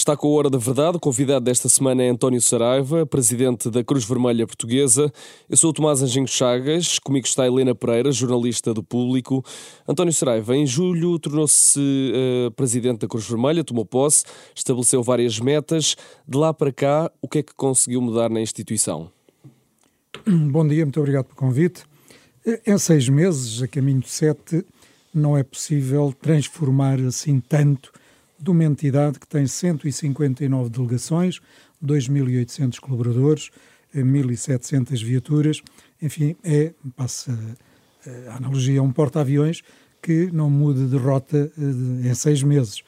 Está 0.00 0.16
com 0.16 0.28
a 0.28 0.30
Hora 0.30 0.48
da 0.48 0.56
Verdade. 0.56 0.96
O 0.96 0.98
convidado 0.98 1.44
desta 1.44 1.68
semana 1.68 2.02
é 2.02 2.08
António 2.08 2.40
Saraiva, 2.40 3.04
presidente 3.04 3.68
da 3.68 3.84
Cruz 3.84 4.02
Vermelha 4.02 4.46
Portuguesa. 4.46 5.12
Eu 5.46 5.58
sou 5.58 5.68
o 5.68 5.72
Tomás 5.74 6.00
Anjinho 6.00 6.26
Chagas, 6.26 6.98
comigo 6.98 7.26
está 7.26 7.46
Helena 7.46 7.74
Pereira, 7.74 8.10
jornalista 8.10 8.72
do 8.72 8.82
Público. 8.82 9.44
António 9.86 10.10
Saraiva, 10.14 10.56
em 10.56 10.66
julho, 10.66 11.18
tornou-se 11.18 11.78
uh, 11.78 12.50
presidente 12.52 13.00
da 13.00 13.08
Cruz 13.08 13.28
Vermelha, 13.28 13.62
tomou 13.62 13.84
posse, 13.84 14.24
estabeleceu 14.54 15.02
várias 15.02 15.38
metas. 15.38 15.94
De 16.26 16.38
lá 16.38 16.54
para 16.54 16.72
cá, 16.72 17.12
o 17.20 17.28
que 17.28 17.40
é 17.40 17.42
que 17.42 17.54
conseguiu 17.54 18.00
mudar 18.00 18.30
na 18.30 18.40
instituição? 18.40 19.12
Bom 20.26 20.66
dia, 20.66 20.82
muito 20.82 20.98
obrigado 20.98 21.26
pelo 21.26 21.36
convite. 21.36 21.82
Em 22.66 22.78
seis 22.78 23.06
meses, 23.06 23.60
a 23.60 23.68
caminho 23.68 24.00
de 24.00 24.08
sete, 24.08 24.64
não 25.12 25.36
é 25.36 25.42
possível 25.42 26.14
transformar 26.22 26.98
assim 27.00 27.38
tanto 27.38 27.92
de 28.40 28.50
uma 28.50 28.64
entidade 28.64 29.18
que 29.18 29.26
tem 29.26 29.46
159 29.46 30.70
delegações, 30.70 31.40
2.800 31.84 32.78
colaboradores, 32.80 33.50
1.700 33.94 35.04
viaturas, 35.04 35.62
enfim, 36.00 36.36
é, 36.42 36.72
passa 36.96 37.36
a 38.28 38.36
analogia, 38.36 38.82
um 38.82 38.92
porta-aviões 38.92 39.62
que 40.02 40.30
não 40.32 40.48
muda 40.48 40.86
de 40.86 40.96
rota 40.96 41.52
eh, 41.58 42.08
em 42.08 42.14
seis 42.14 42.42
meses. 42.42 42.82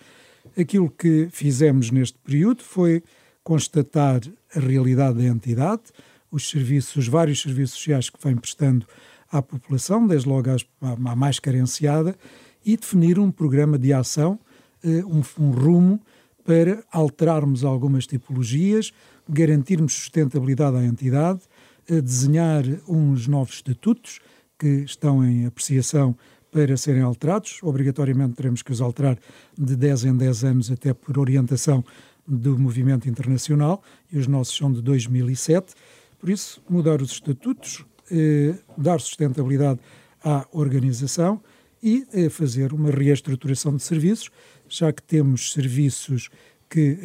Aquilo 0.59 0.91
que 0.91 1.29
fizemos 1.31 1.91
neste 1.91 2.19
período 2.19 2.63
foi 2.63 3.03
constatar 3.45 4.21
a 4.55 4.61
realidade 4.61 5.19
da 5.19 5.25
entidade, 5.25 5.83
os 6.31 6.49
serviços, 6.49 6.97
os 6.97 7.09
vários 7.09 7.43
serviços 7.43 7.77
sociais 7.77 8.09
que 8.09 8.19
vem 8.23 8.37
prestando 8.37 8.87
à 9.31 9.43
população, 9.43 10.07
desde 10.07 10.29
logo 10.29 10.49
à 10.81 11.17
mais 11.17 11.39
carenciada, 11.39 12.17
e 12.65 12.77
definir 12.77 13.19
um 13.19 13.31
programa 13.31 13.79
de 13.79 13.93
ação 13.93 14.39
eh, 14.41 14.52
um, 14.85 15.23
um 15.39 15.51
rumo 15.51 16.01
para 16.45 16.83
alterarmos 16.91 17.65
algumas 17.65 18.07
tipologias, 18.07 18.93
garantirmos 19.29 19.95
sustentabilidade 19.95 20.77
à 20.77 20.85
entidade, 20.85 21.41
desenhar 21.89 22.65
uns 22.89 23.29
novos 23.29 23.57
estatutos 23.57 24.21
que 24.59 24.85
estão 24.85 25.25
em 25.25 25.47
apreciação 25.47 26.17
para 26.53 26.77
serem 26.77 27.03
alterados. 27.03 27.59
Obrigatoriamente 27.63 28.35
teremos 28.35 28.63
que 28.63 28.71
os 28.71 28.81
alterar 28.81 29.19
de 29.59 29.75
10 29.75 30.05
em 30.05 30.17
10 30.17 30.45
anos, 30.45 30.71
até 30.71 30.93
por 30.93 31.19
orientação 31.19 31.83
do 32.29 32.57
movimento 32.59 33.09
internacional, 33.09 33.83
e 34.13 34.19
os 34.19 34.27
nossos 34.27 34.57
são 34.57 34.71
de 34.71 34.81
2007. 34.83 35.75
Por 36.21 36.31
isso, 36.31 36.63
mudar 36.69 37.03
os 37.03 37.13
estatutos, 37.13 37.85
eh, 38.11 38.55
dar 38.77 39.01
sustentabilidade 39.01 39.81
à 40.23 40.47
organização 40.53 41.41
e 41.83 42.07
eh, 42.13 42.29
fazer 42.29 42.73
uma 42.73 42.91
reestruturação 42.91 43.75
de 43.75 43.83
serviços 43.83 44.31
já 44.79 44.93
que 44.93 45.03
temos 45.03 45.53
serviços 45.53 46.31
que 46.69 46.99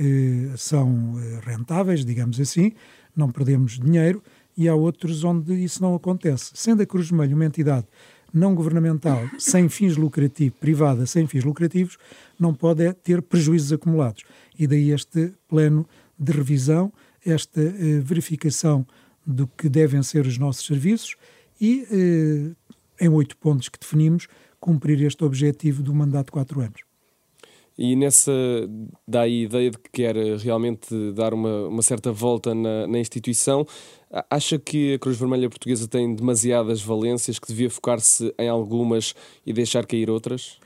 eh, 0.54 0.58
são 0.58 1.16
eh, 1.20 1.42
rentáveis, 1.44 2.06
digamos 2.06 2.40
assim, 2.40 2.72
não 3.16 3.30
perdemos 3.30 3.78
dinheiro, 3.80 4.24
e 4.56 4.68
há 4.68 4.74
outros 4.74 5.24
onde 5.24 5.54
isso 5.62 5.82
não 5.82 5.94
acontece. 5.94 6.52
Sendo 6.56 6.82
a 6.82 6.86
Cruz 6.86 7.10
Vermelha 7.10 7.36
uma 7.36 7.46
entidade 7.46 7.86
não 8.34 8.56
governamental, 8.56 9.22
sem 9.38 9.70
fins 9.70 9.98
lucrativos, 9.98 10.58
privada, 10.60 11.06
sem 11.06 11.28
fins 11.28 11.44
lucrativos, 11.44 11.98
não 12.40 12.54
pode 12.54 12.86
é 12.86 12.94
ter 12.94 13.22
prejuízos 13.22 13.74
acumulados. 13.74 14.24
E 14.58 14.68
daí 14.68 14.92
este 14.92 15.34
plano 15.48 15.88
de 16.18 16.32
revisão, 16.32 16.92
esta 17.26 17.62
eh, 17.62 18.00
verificação 18.00 18.86
do 19.26 19.48
que 19.48 19.68
devem 19.68 20.02
ser 20.02 20.26
os 20.26 20.38
nossos 20.38 20.66
serviços 20.66 21.16
e, 21.60 21.86
eh, 21.92 23.06
em 23.06 23.10
oito 23.10 23.36
pontos 23.38 23.70
que 23.70 23.80
definimos, 23.80 24.28
cumprir 24.60 25.02
este 25.02 25.24
objetivo 25.24 25.84
do 25.84 25.94
mandato 25.94 26.28
de 26.28 26.32
quatro 26.32 26.62
anos 26.62 26.87
e 27.78 27.96
nessa 27.96 28.32
dá 29.08 29.22
a 29.22 29.28
ideia 29.28 29.70
de 29.70 29.78
que 29.78 29.90
quer 29.92 30.16
realmente 30.38 30.88
dar 31.14 31.34
uma, 31.34 31.68
uma 31.68 31.82
certa 31.82 32.12
volta 32.12 32.56
na, 32.56 32.88
na, 32.88 32.98
instituição. 32.98 33.68
Acha 34.30 34.58
que 34.58 34.96
a 34.96 35.00
Cruz 35.00 35.18
Vermelha 35.18 35.50
Portuguesa 35.50 35.88
tem 35.88 36.16
demasiadas 36.16 36.82
valências, 36.82 37.38
que 37.38 37.48
devia 37.48 37.70
focar-se 37.70 38.34
em 38.40 38.50
algumas 38.50 39.14
e 39.46 39.54
deixar 39.54 39.86
cair 39.86 40.10
outras? 40.10 40.60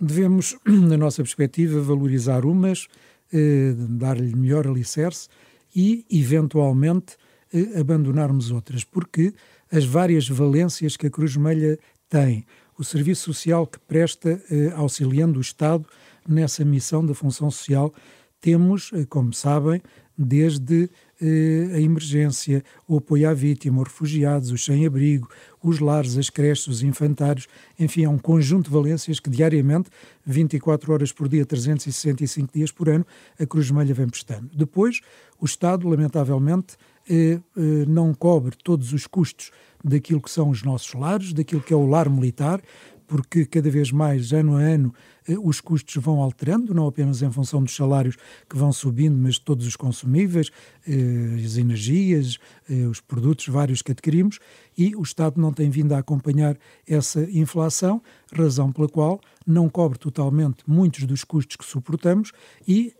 Devemos, 0.00 0.56
na 0.66 0.96
nossa 0.96 1.22
perspectiva, 1.22 1.80
valorizar 1.80 2.44
umas, 2.44 2.88
eh, 3.32 3.74
dar-lhe 3.76 4.34
melhor 4.34 4.66
alicerce 4.66 5.28
e, 5.74 6.04
eventualmente, 6.10 7.16
eh, 7.52 7.78
abandonarmos 7.78 8.50
outras, 8.50 8.82
porque 8.82 9.32
as 9.70 9.84
várias 9.84 10.28
valências 10.28 10.96
que 10.96 11.06
a 11.06 11.10
Cruz 11.10 11.34
Vermelha 11.34 11.78
tem, 12.08 12.44
o 12.78 12.84
serviço 12.84 13.32
social 13.32 13.66
que 13.66 13.78
presta 13.78 14.40
eh, 14.50 14.72
auxiliando 14.74 15.38
o 15.38 15.42
Estado 15.42 15.86
nessa 16.28 16.64
missão 16.64 17.04
da 17.04 17.14
função 17.14 17.50
social 17.50 17.92
temos, 18.40 18.90
eh, 18.94 19.04
como 19.04 19.32
sabem, 19.32 19.82
desde 20.18 20.90
eh, 21.20 21.70
a 21.74 21.80
emergência, 21.80 22.64
o 22.88 22.96
apoio 22.96 23.28
à 23.30 23.34
vítima, 23.34 23.80
os 23.80 23.88
refugiados, 23.88 24.50
os 24.50 24.64
sem-abrigo, 24.64 25.28
os 25.62 25.78
lares, 25.78 26.18
as 26.18 26.28
creches, 26.28 26.66
os 26.66 26.82
infantários, 26.82 27.46
enfim, 27.78 28.04
é 28.04 28.08
um 28.08 28.18
conjunto 28.18 28.66
de 28.66 28.72
valências 28.72 29.20
que 29.20 29.30
diariamente, 29.30 29.90
24 30.26 30.92
horas 30.92 31.12
por 31.12 31.28
dia, 31.28 31.46
365 31.46 32.52
dias 32.52 32.72
por 32.72 32.88
ano, 32.88 33.06
a 33.38 33.46
Cruz 33.46 33.68
Vermelha 33.68 33.94
vem 33.94 34.08
prestando. 34.08 34.50
Depois, 34.52 35.00
o 35.40 35.44
Estado, 35.44 35.88
lamentavelmente, 35.88 36.76
eh, 37.08 37.38
eh, 37.56 37.84
não 37.86 38.12
cobre 38.12 38.56
todos 38.62 38.92
os 38.92 39.06
custos 39.06 39.52
daquilo 39.84 40.20
que 40.20 40.30
são 40.30 40.50
os 40.50 40.64
nossos 40.64 40.92
lares, 40.94 41.32
daquilo 41.32 41.62
que 41.62 41.72
é 41.72 41.76
o 41.76 41.86
lar 41.86 42.10
militar, 42.10 42.60
porque 43.06 43.46
cada 43.46 43.70
vez 43.70 43.90
mais, 43.90 44.32
ano 44.32 44.56
a 44.56 44.60
ano, 44.60 44.92
os 45.36 45.60
custos 45.60 45.94
vão 46.02 46.20
alterando, 46.20 46.72
não 46.72 46.86
apenas 46.86 47.22
em 47.22 47.30
função 47.30 47.62
dos 47.62 47.74
salários 47.74 48.16
que 48.48 48.56
vão 48.56 48.72
subindo, 48.72 49.16
mas 49.16 49.38
todos 49.38 49.66
os 49.66 49.76
consumíveis, 49.76 50.50
eh, 50.86 51.42
as 51.44 51.56
energias, 51.56 52.38
eh, 52.68 52.86
os 52.86 53.00
produtos 53.00 53.48
vários 53.48 53.82
que 53.82 53.92
adquirimos, 53.92 54.38
e 54.76 54.94
o 54.94 55.02
Estado 55.02 55.40
não 55.40 55.52
tem 55.52 55.68
vindo 55.68 55.92
a 55.92 55.98
acompanhar 55.98 56.56
essa 56.86 57.22
inflação, 57.30 58.00
razão 58.32 58.72
pela 58.72 58.88
qual 58.88 59.20
não 59.46 59.68
cobre 59.68 59.98
totalmente 59.98 60.58
muitos 60.66 61.04
dos 61.04 61.24
custos 61.24 61.56
que 61.56 61.64
suportamos 61.64 62.32
e 62.66 62.94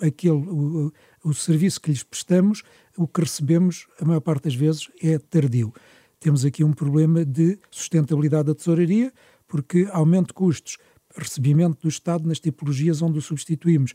aquele, 0.00 0.32
o, 0.32 0.92
o 1.22 1.34
serviço 1.34 1.80
que 1.80 1.90
lhes 1.90 2.02
prestamos, 2.02 2.62
o 2.96 3.06
que 3.06 3.20
recebemos, 3.20 3.86
a 4.00 4.04
maior 4.04 4.20
parte 4.20 4.44
das 4.44 4.54
vezes, 4.54 4.88
é 5.02 5.18
tardio. 5.18 5.72
Temos 6.18 6.44
aqui 6.44 6.62
um 6.62 6.72
problema 6.72 7.24
de 7.24 7.58
sustentabilidade 7.70 8.44
da 8.44 8.54
tesouraria, 8.54 9.12
porque 9.48 9.88
aumento 9.90 10.28
de 10.28 10.34
custos, 10.34 10.76
recebimento 11.22 11.82
do 11.82 11.88
Estado 11.88 12.26
nas 12.26 12.40
tipologias 12.40 13.02
onde 13.02 13.18
o 13.18 13.22
substituímos 13.22 13.92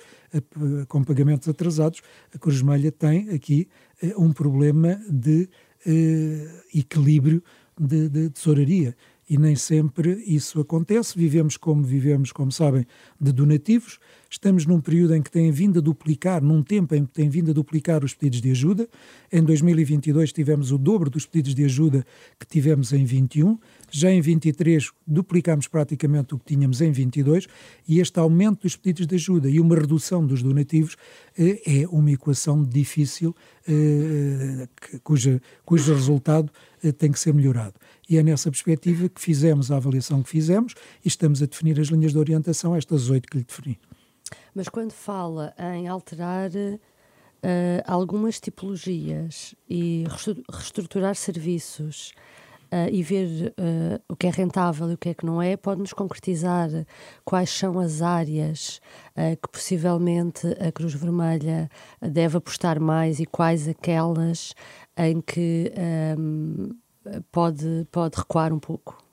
com 0.88 1.04
pagamentos 1.04 1.48
atrasados, 1.48 2.02
a 2.34 2.38
Cruz 2.38 2.58
Vermelha 2.58 2.92
tem 2.92 3.30
aqui 3.30 3.68
eh, 4.02 4.14
um 4.18 4.32
problema 4.32 5.00
de 5.10 5.50
eh, 5.86 6.64
equilíbrio 6.74 7.44
de, 7.80 8.10
de 8.10 8.30
tesouraria 8.30 8.96
e 9.30 9.38
nem 9.38 9.56
sempre 9.56 10.24
isso 10.26 10.60
acontece. 10.60 11.18
Vivemos 11.18 11.58
como 11.58 11.84
vivemos, 11.84 12.32
como 12.32 12.52
sabem, 12.52 12.86
de 13.20 13.32
donativos. 13.32 14.00
Estamos 14.36 14.66
num 14.66 14.82
período 14.82 15.16
em 15.16 15.22
que 15.22 15.32
tem 15.32 15.50
vindo 15.50 15.80
a 15.80 15.82
duplicar, 15.82 16.44
num 16.44 16.62
tempo 16.62 16.94
em 16.94 17.06
que 17.06 17.12
tem 17.14 17.30
vindo 17.30 17.52
a 17.52 17.54
duplicar 17.54 18.04
os 18.04 18.14
pedidos 18.14 18.42
de 18.42 18.52
ajuda. 18.52 18.86
Em 19.32 19.42
2022 19.42 20.34
tivemos 20.34 20.74
o 20.74 20.78
dobro 20.78 21.10
dos 21.10 21.26
pedidos 21.26 21.56
de 21.56 21.64
ajuda 21.64 22.06
que 22.38 22.46
tivemos 22.46 22.92
em 22.92 23.06
21. 23.06 23.58
Já 23.90 24.12
em 24.12 24.20
23 24.20 24.92
duplicámos 25.08 25.70
praticamente 25.70 26.36
o 26.36 26.38
que 26.38 26.54
tínhamos 26.54 26.82
em 26.82 26.92
22 26.92 27.48
e 27.88 28.02
este 28.02 28.20
aumento 28.20 28.64
dos 28.64 28.76
pedidos 28.76 29.08
de 29.08 29.16
ajuda 29.16 29.50
e 29.50 29.58
uma 29.58 29.74
redução 29.74 30.28
dos 30.28 30.44
donativos 30.44 30.98
eh, 31.38 31.84
é 31.84 31.88
uma 31.88 32.12
equação 32.12 32.62
difícil 32.62 33.34
eh, 33.66 34.68
cuja, 35.02 35.42
cujo 35.64 35.94
resultado 35.94 36.52
eh, 36.84 36.92
tem 36.92 37.10
que 37.10 37.20
ser 37.22 37.34
melhorado. 37.34 37.76
E 38.10 38.18
é 38.18 38.22
nessa 38.22 38.52
perspectiva 38.52 39.08
que 39.08 39.22
fizemos 39.22 39.72
a 39.72 39.78
avaliação 39.78 40.22
que 40.22 40.30
fizemos 40.30 40.76
e 41.06 41.08
estamos 41.08 41.42
a 41.42 41.46
definir 41.46 41.80
as 41.80 41.88
linhas 41.88 42.12
de 42.12 42.18
orientação, 42.18 42.76
estas 42.76 43.10
oito 43.10 43.30
que 43.30 43.38
lhe 43.38 43.46
defini. 43.46 43.80
Mas 44.54 44.70
quando 44.70 44.92
fala 44.92 45.54
em 45.76 45.88
alterar 45.88 46.50
uh, 47.46 47.84
algumas 47.86 48.40
tipologias 48.40 49.54
e 49.70 50.06
reestruturar 50.52 51.16
serviços 51.16 52.14
uh, 52.72 52.90
e 52.92 53.04
ver 53.04 53.54
uh, 53.60 54.02
o 54.10 54.16
que 54.16 54.28
é 54.28 54.30
rentável 54.30 54.90
e 54.90 54.94
o 54.94 54.98
que 54.98 55.10
é 55.10 55.14
que 55.14 55.26
não 55.26 55.42
é, 55.42 55.56
pode-nos 55.56 55.94
concretizar 55.94 56.70
quais 57.24 57.50
são 57.50 57.80
as 57.80 58.02
áreas 58.02 58.80
que 59.42 59.48
possivelmente 59.50 60.46
a 60.60 60.72
Cruz 60.72 60.94
Vermelha 60.94 61.70
deve 62.02 62.38
apostar 62.38 62.80
mais 62.82 63.20
e 63.20 63.26
quais 63.26 63.68
aquelas 63.68 64.54
em 64.98 65.22
que 65.22 65.72
um, 66.18 66.70
pode, 67.32 67.88
pode 67.92 68.18
recuar 68.18 68.52
um 68.52 68.60
pouco? 68.60 69.05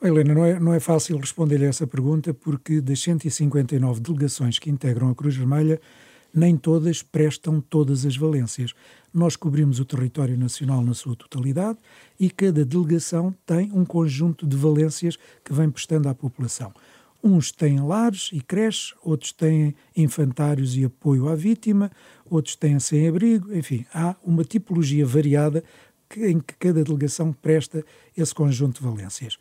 Helena, 0.00 0.32
não 0.32 0.44
é, 0.44 0.60
não 0.60 0.72
é 0.72 0.78
fácil 0.78 1.16
responder-lhe 1.18 1.64
essa 1.64 1.84
pergunta 1.84 2.32
porque 2.32 2.80
das 2.80 3.00
159 3.02 4.00
delegações 4.00 4.56
que 4.56 4.70
integram 4.70 5.10
a 5.10 5.14
Cruz 5.14 5.34
Vermelha, 5.34 5.80
nem 6.32 6.56
todas 6.56 7.02
prestam 7.02 7.60
todas 7.60 8.06
as 8.06 8.16
valências. 8.16 8.74
Nós 9.12 9.34
cobrimos 9.34 9.80
o 9.80 9.84
território 9.84 10.38
nacional 10.38 10.82
na 10.82 10.94
sua 10.94 11.16
totalidade 11.16 11.78
e 12.18 12.30
cada 12.30 12.64
delegação 12.64 13.34
tem 13.44 13.72
um 13.72 13.84
conjunto 13.84 14.46
de 14.46 14.56
valências 14.56 15.18
que 15.44 15.52
vem 15.52 15.68
prestando 15.68 16.08
à 16.08 16.14
população. 16.14 16.72
Uns 17.20 17.50
têm 17.50 17.80
lares 17.80 18.30
e 18.32 18.40
creches, 18.40 18.94
outros 19.02 19.32
têm 19.32 19.74
infantários 19.96 20.76
e 20.76 20.84
apoio 20.84 21.28
à 21.28 21.34
vítima, 21.34 21.90
outros 22.24 22.54
têm 22.54 22.78
sem-abrigo, 22.78 23.52
enfim, 23.52 23.84
há 23.92 24.14
uma 24.22 24.44
tipologia 24.44 25.04
variada 25.04 25.64
em 26.16 26.38
que 26.38 26.54
cada 26.56 26.84
delegação 26.84 27.32
presta 27.32 27.84
esse 28.16 28.32
conjunto 28.32 28.80
de 28.80 28.88
valências. 28.88 29.36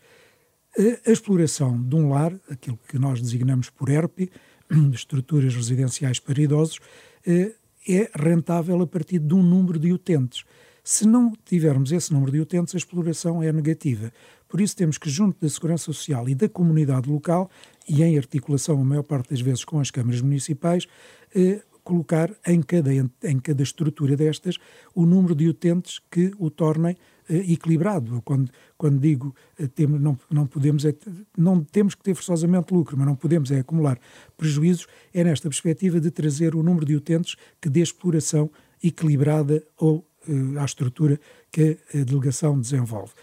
A 0.78 1.12
exploração 1.12 1.82
de 1.82 1.96
um 1.96 2.10
lar, 2.10 2.32
aquilo 2.52 2.80
que 2.88 3.00
nós 3.00 3.20
designamos 3.20 3.68
por 3.68 3.90
ERP, 3.90 4.30
estruturas 4.94 5.56
residenciais 5.56 6.20
para 6.20 6.40
idosos, 6.40 6.80
eh, 7.26 7.56
é 7.90 8.12
rentável 8.14 8.80
a 8.84 8.86
partir 8.86 9.18
de 9.18 9.34
um 9.34 9.42
número 9.42 9.80
de 9.80 9.92
utentes. 9.92 10.44
Se 10.84 11.08
não 11.08 11.34
tivermos 11.46 11.92
esse 11.92 12.14
número 12.14 12.32
de 12.32 12.40
utentes, 12.42 12.76
a 12.76 12.78
exploração 12.78 13.42
é 13.42 13.52
negativa. 13.52 14.14
Por 14.48 14.62
isso 14.62 14.76
temos 14.76 15.00
que, 15.00 15.10
junto 15.10 15.42
da 15.42 15.50
Segurança 15.50 15.86
Social 15.86 16.30
e 16.30 16.36
da 16.36 16.48
comunidade 16.48 17.10
local, 17.10 17.50
e 17.90 18.04
em 18.04 18.16
articulação 18.16 18.80
a 18.80 18.84
maior 18.84 19.04
parte 19.04 19.32
das 19.32 19.42
vezes 19.42 19.66
com 19.66 19.80
as 19.80 19.90
câmaras 19.90 20.22
municipais, 20.22 20.86
eh, 21.34 21.60
colocar 21.84 22.30
em 22.46 22.62
cada, 22.62 22.94
em 22.94 23.40
cada 23.40 23.64
estrutura 23.64 24.16
destas 24.16 24.58
o 24.94 25.08
número 25.08 25.34
de 25.34 25.48
utentes 25.48 26.00
que 26.12 26.34
o 26.38 26.52
tornem 26.52 26.96
equilibrado. 27.30 28.22
Quando, 28.24 28.52
quando 28.78 29.00
digo 29.00 29.36
eh, 29.60 29.70
não, 29.88 30.18
não 30.30 30.48
podemos 30.48 30.86
é, 30.86 30.96
não 31.38 31.64
temos 31.64 31.96
que 31.96 32.04
ter 32.04 32.16
forçosamente 32.16 32.74
lucro, 32.74 32.98
mas 32.98 33.08
não 33.08 33.16
podemos 33.16 33.52
é 33.52 33.60
acumular 33.60 34.00
prejuízos, 34.36 34.88
é 35.14 35.24
nesta 35.24 35.50
perspectiva 35.50 36.00
de 36.00 36.12
trazer 36.12 36.56
o 36.56 36.64
número 36.64 36.86
de 36.86 36.96
utentes 36.96 37.36
que 37.62 37.70
dê 37.70 37.82
exploração 37.82 38.50
equilibrada 38.84 39.64
ou 39.78 40.06
eh, 40.28 40.60
à 40.60 40.66
estrutura 40.66 41.20
que 41.52 41.78
a 41.94 42.04
delegação 42.04 42.60
desenvolve. 42.60 43.14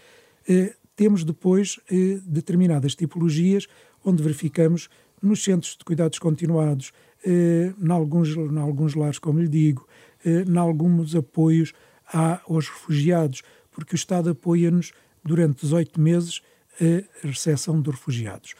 Eh, 0.47 0.73
temos 0.95 1.23
depois 1.23 1.79
eh, 1.91 2.19
determinadas 2.25 2.95
tipologias 2.95 3.67
onde 4.03 4.23
verificamos 4.23 4.89
nos 5.21 5.43
centros 5.43 5.75
de 5.77 5.83
cuidados 5.83 6.19
continuados, 6.19 6.91
em 7.25 7.91
alguns, 7.91 8.37
alguns 8.37 8.93
lares, 8.93 9.17
como 9.17 9.39
lhe 9.39 9.47
digo, 9.47 9.87
em 10.23 10.55
alguns 10.55 11.15
apoios 11.15 11.73
aos 12.05 12.69
refugiados, 12.69 13.41
porque 13.75 13.93
o 13.93 13.97
Estado 13.97 14.29
apoia-nos 14.29 14.93
durante 15.23 15.61
18 15.61 15.99
meses 15.99 16.41
a 16.79 17.27
recepção 17.27 17.81
de 17.81 17.89
refugiados 17.89 18.55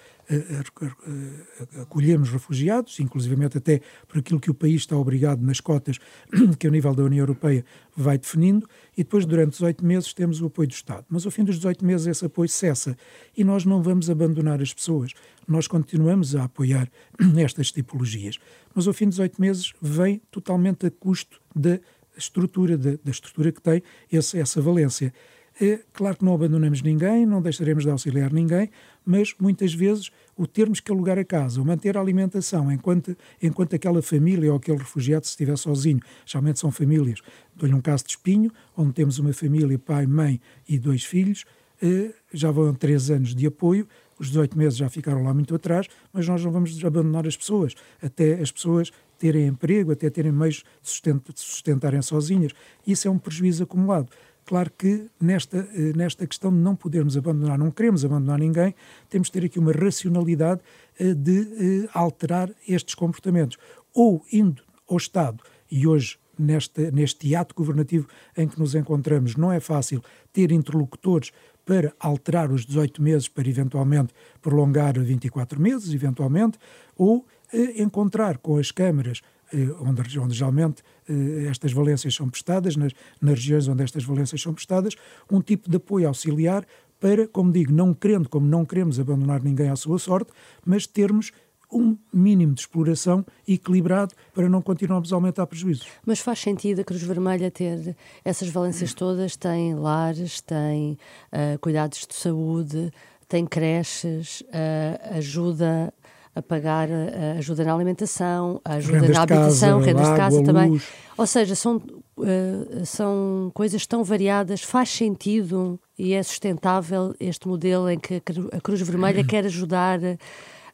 acolhemos 1.81 2.29
refugiados, 2.29 2.99
inclusivamente 2.99 3.57
até 3.57 3.81
por 4.07 4.19
aquilo 4.19 4.39
que 4.39 4.49
o 4.49 4.53
país 4.53 4.81
está 4.81 4.97
obrigado 4.97 5.41
nas 5.41 5.59
cotas 5.59 5.99
que 6.57 6.67
o 6.67 6.71
nível 6.71 6.95
da 6.95 7.03
União 7.03 7.21
Europeia 7.21 7.63
vai 7.95 8.17
definindo, 8.17 8.67
e 8.97 9.03
depois 9.03 9.25
durante 9.25 9.51
18 9.51 9.85
meses 9.85 10.13
temos 10.13 10.41
o 10.41 10.47
apoio 10.47 10.67
do 10.67 10.73
Estado. 10.73 11.05
Mas 11.09 11.25
ao 11.25 11.31
fim 11.31 11.43
dos 11.43 11.57
18 11.57 11.85
meses 11.85 12.07
esse 12.07 12.25
apoio 12.25 12.49
cessa 12.49 12.97
e 13.37 13.43
nós 13.43 13.65
não 13.65 13.81
vamos 13.83 14.09
abandonar 14.09 14.61
as 14.61 14.73
pessoas, 14.73 15.11
nós 15.47 15.67
continuamos 15.67 16.35
a 16.35 16.45
apoiar 16.45 16.89
estas 17.37 17.71
tipologias. 17.71 18.39
Mas 18.73 18.87
ao 18.87 18.93
fim 18.93 19.05
dos 19.05 19.15
18 19.15 19.39
meses 19.39 19.73
vem 19.81 20.21
totalmente 20.31 20.87
a 20.87 20.91
custo 20.91 21.39
da 21.55 21.79
estrutura, 22.17 22.77
da, 22.77 22.91
da 23.03 23.11
estrutura 23.11 23.51
que 23.51 23.61
tem 23.61 23.81
esse, 24.11 24.39
essa 24.39 24.61
valência. 24.61 25.13
É, 25.59 25.79
claro 25.93 26.17
que 26.17 26.25
não 26.25 26.33
abandonamos 26.33 26.81
ninguém, 26.81 27.25
não 27.25 27.41
deixaremos 27.41 27.85
de 27.85 27.89
auxiliar 27.89 28.33
ninguém, 28.33 28.69
mas 29.05 29.33
muitas 29.39 29.73
vezes 29.73 30.11
o 30.35 30.45
termos 30.45 30.81
que 30.81 30.91
alugar 30.91 31.17
a 31.17 31.23
casa, 31.23 31.61
o 31.61 31.65
manter 31.65 31.95
a 31.95 32.01
alimentação 32.01 32.69
enquanto, 32.69 33.15
enquanto 33.41 33.73
aquela 33.73 34.01
família 34.01 34.51
ou 34.51 34.57
aquele 34.57 34.79
refugiado 34.79 35.25
se 35.25 35.31
estiver 35.31 35.57
sozinho, 35.57 36.01
geralmente 36.25 36.59
são 36.59 36.71
famílias, 36.71 37.21
dou-lhe 37.55 37.73
um 37.73 37.79
caso 37.79 38.03
de 38.03 38.09
espinho, 38.09 38.51
onde 38.75 38.91
temos 38.91 39.17
uma 39.17 39.31
família, 39.31 39.79
pai, 39.79 40.05
mãe 40.05 40.41
e 40.67 40.77
dois 40.77 41.05
filhos, 41.05 41.45
eh, 41.81 42.13
já 42.33 42.51
vão 42.51 42.73
três 42.73 43.09
anos 43.09 43.33
de 43.33 43.47
apoio, 43.47 43.87
os 44.19 44.27
18 44.27 44.57
meses 44.57 44.77
já 44.77 44.89
ficaram 44.89 45.23
lá 45.23 45.33
muito 45.33 45.55
atrás, 45.55 45.87
mas 46.11 46.27
nós 46.27 46.43
não 46.43 46.51
vamos 46.51 46.83
abandonar 46.83 47.27
as 47.27 47.35
pessoas, 47.37 47.75
até 48.01 48.33
as 48.33 48.51
pessoas 48.51 48.91
terem 49.17 49.47
emprego, 49.47 49.91
até 49.91 50.09
terem 50.09 50.31
meios 50.31 50.63
de 50.81 51.21
sustentarem 51.35 52.01
sozinhas. 52.01 52.51
Isso 52.85 53.07
é 53.07 53.11
um 53.11 53.17
prejuízo 53.17 53.63
acumulado. 53.63 54.09
Claro 54.45 54.71
que 54.77 55.07
nesta, 55.19 55.67
eh, 55.73 55.91
nesta 55.95 56.27
questão 56.27 56.51
de 56.51 56.57
não 56.57 56.75
podermos 56.75 57.17
abandonar, 57.17 57.57
não 57.57 57.71
queremos 57.71 58.05
abandonar 58.05 58.37
ninguém, 58.37 58.75
temos 59.09 59.27
de 59.27 59.33
ter 59.33 59.45
aqui 59.45 59.57
uma 59.57 59.71
racionalidade 59.71 60.61
eh, 60.99 61.15
de 61.15 61.85
eh, 61.85 61.89
alterar 61.93 62.51
estes 62.67 62.93
comportamentos. 62.93 63.57
Ou 63.91 64.23
indo 64.31 64.61
ao 64.87 64.97
Estado, 64.97 65.43
e 65.71 65.87
hoje 65.87 66.19
neste, 66.37 66.91
neste 66.91 67.35
ato 67.35 67.55
governativo 67.55 68.07
em 68.37 68.47
que 68.47 68.59
nos 68.59 68.75
encontramos, 68.75 69.35
não 69.35 69.51
é 69.51 69.59
fácil 69.59 70.03
ter 70.31 70.51
interlocutores 70.51 71.31
para 71.65 71.91
alterar 71.99 72.51
os 72.51 72.65
18 72.65 73.01
meses, 73.01 73.27
para 73.27 73.49
eventualmente 73.49 74.13
prolongar 74.41 74.99
a 74.99 75.01
24 75.01 75.59
meses, 75.59 75.91
eventualmente, 75.91 76.59
ou 76.95 77.25
encontrar 77.53 78.37
com 78.37 78.57
as 78.57 78.71
câmaras 78.71 79.21
eh, 79.53 79.69
onde, 79.79 80.19
onde 80.19 80.33
geralmente 80.33 80.81
eh, 81.07 81.47
estas 81.49 81.71
valências 81.71 82.15
são 82.15 82.29
prestadas, 82.29 82.75
nas, 82.75 82.93
nas 83.21 83.35
regiões 83.35 83.67
onde 83.67 83.83
estas 83.83 84.03
valências 84.03 84.41
são 84.41 84.53
prestadas, 84.53 84.95
um 85.31 85.41
tipo 85.41 85.69
de 85.69 85.77
apoio 85.77 86.07
auxiliar 86.07 86.65
para, 86.99 87.27
como 87.27 87.51
digo, 87.51 87.71
não 87.71 87.93
querendo, 87.93 88.27
como 88.27 88.47
não 88.47 88.65
queremos 88.65 88.99
abandonar 88.99 89.43
ninguém 89.43 89.69
à 89.69 89.75
sua 89.75 89.99
sorte, 89.99 90.31
mas 90.65 90.87
termos 90.87 91.31
um 91.71 91.97
mínimo 92.13 92.53
de 92.53 92.61
exploração 92.61 93.25
equilibrado 93.47 94.15
para 94.33 94.47
não 94.47 94.61
continuarmos 94.61 95.11
a 95.11 95.15
aumentar 95.15 95.45
prejuízos. 95.45 95.87
Mas 96.05 96.19
faz 96.19 96.39
sentido 96.39 96.81
a 96.81 96.83
Cruz 96.83 97.01
Vermelha 97.03 97.51
ter 97.51 97.95
essas 98.23 98.49
valências 98.49 98.93
todas? 98.93 99.35
Tem 99.35 99.75
lares, 99.75 100.41
tem 100.41 100.97
uh, 101.33 101.59
cuidados 101.59 102.05
de 102.07 102.15
saúde, 102.15 102.91
tem 103.27 103.45
creches, 103.45 104.41
uh, 104.41 105.17
ajuda 105.17 105.93
a 106.35 106.41
pagar 106.41 106.89
a 106.91 107.37
ajuda 107.37 107.63
na 107.63 107.73
alimentação, 107.73 108.59
a 108.65 108.73
ajuda 108.73 108.99
rendas 108.99 109.15
na 109.15 109.21
habitação, 109.23 109.79
casa, 109.79 109.85
rendas 109.91 110.09
de 110.09 110.15
casa 110.17 110.43
também. 110.43 110.69
Luz. 110.71 110.83
Ou 111.17 111.25
seja, 111.25 111.55
são, 111.55 111.77
uh, 112.17 112.85
são 112.85 113.49
coisas 113.53 113.87
tão 113.87 114.03
variadas, 114.03 114.61
faz 114.61 114.89
sentido 114.89 115.79
e 115.97 116.13
é 116.13 116.21
sustentável 116.21 117.15
este 117.19 117.47
modelo 117.47 117.89
em 117.89 117.97
que 117.97 118.21
a 118.51 118.59
Cruz 118.59 118.81
Vermelha 118.81 119.23
quer 119.25 119.45
ajudar 119.45 119.99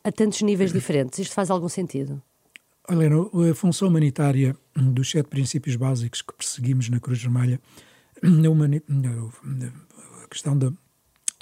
a 0.04 0.12
tantos 0.12 0.42
níveis 0.42 0.74
diferentes. 0.74 1.20
Isto 1.20 1.36
faz 1.36 1.52
algum 1.52 1.70
sentido? 1.70 2.20
Helena, 2.90 3.18
a 3.50 3.54
função 3.54 3.88
humanitária 3.88 4.56
dos 4.76 5.12
sete 5.12 5.28
princípios 5.28 5.76
básicos 5.76 6.24
que 6.24 6.34
perseguimos 6.34 6.90
na 6.90 7.00
Cruz 7.00 7.22
Vermelha, 7.22 7.62
a 10.24 10.28
questão 10.28 10.58
da 10.58 10.74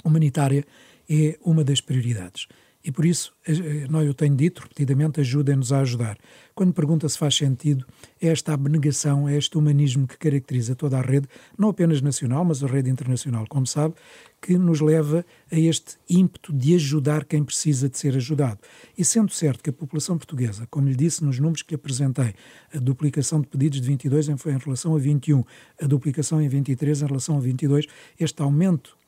humanitária 0.04 0.64
é 1.08 1.38
uma 1.42 1.64
das 1.64 1.80
prioridades. 1.80 2.46
E 2.82 2.90
por 2.90 3.04
isso, 3.04 3.34
eh, 3.46 3.86
nós 3.90 4.06
eu 4.06 4.14
tenho 4.14 4.34
dito 4.34 4.62
repetidamente, 4.62 5.20
ajudem-nos 5.20 5.72
a 5.72 5.80
ajudar. 5.80 6.16
Quando 6.54 6.72
pergunta 6.72 7.08
se 7.08 7.18
faz 7.18 7.34
sentido, 7.34 7.84
é 8.20 8.28
esta 8.28 8.54
abnegação, 8.54 9.28
é 9.28 9.36
este 9.36 9.58
humanismo 9.58 10.06
que 10.06 10.16
caracteriza 10.16 10.74
toda 10.74 10.98
a 10.98 11.02
rede, 11.02 11.28
não 11.58 11.68
apenas 11.68 12.00
nacional, 12.00 12.44
mas 12.44 12.64
a 12.64 12.66
rede 12.66 12.88
internacional, 12.88 13.44
como 13.48 13.66
sabe, 13.66 13.94
que 14.40 14.56
nos 14.56 14.80
leva 14.80 15.24
a 15.52 15.58
este 15.58 15.96
ímpeto 16.08 16.52
de 16.52 16.74
ajudar 16.74 17.24
quem 17.26 17.44
precisa 17.44 17.88
de 17.88 17.98
ser 17.98 18.16
ajudado. 18.16 18.58
E 18.96 19.04
sendo 19.04 19.30
certo 19.30 19.62
que 19.62 19.70
a 19.70 19.72
população 19.72 20.16
portuguesa, 20.16 20.66
como 20.70 20.88
lhe 20.88 20.96
disse 20.96 21.22
nos 21.22 21.38
números 21.38 21.62
que 21.62 21.72
lhe 21.72 21.76
apresentei, 21.76 22.34
a 22.74 22.78
duplicação 22.78 23.42
de 23.42 23.46
pedidos 23.46 23.80
de 23.80 23.86
22 23.86 24.28
em, 24.28 24.32
em 24.32 24.58
relação 24.58 24.96
a 24.96 24.98
21, 24.98 25.44
a 25.80 25.86
duplicação 25.86 26.40
em 26.40 26.48
23 26.48 27.02
em 27.02 27.06
relação 27.06 27.36
a 27.36 27.40
22, 27.40 27.86
este 28.18 28.40
aumento 28.40 28.96
eh, 28.96 28.99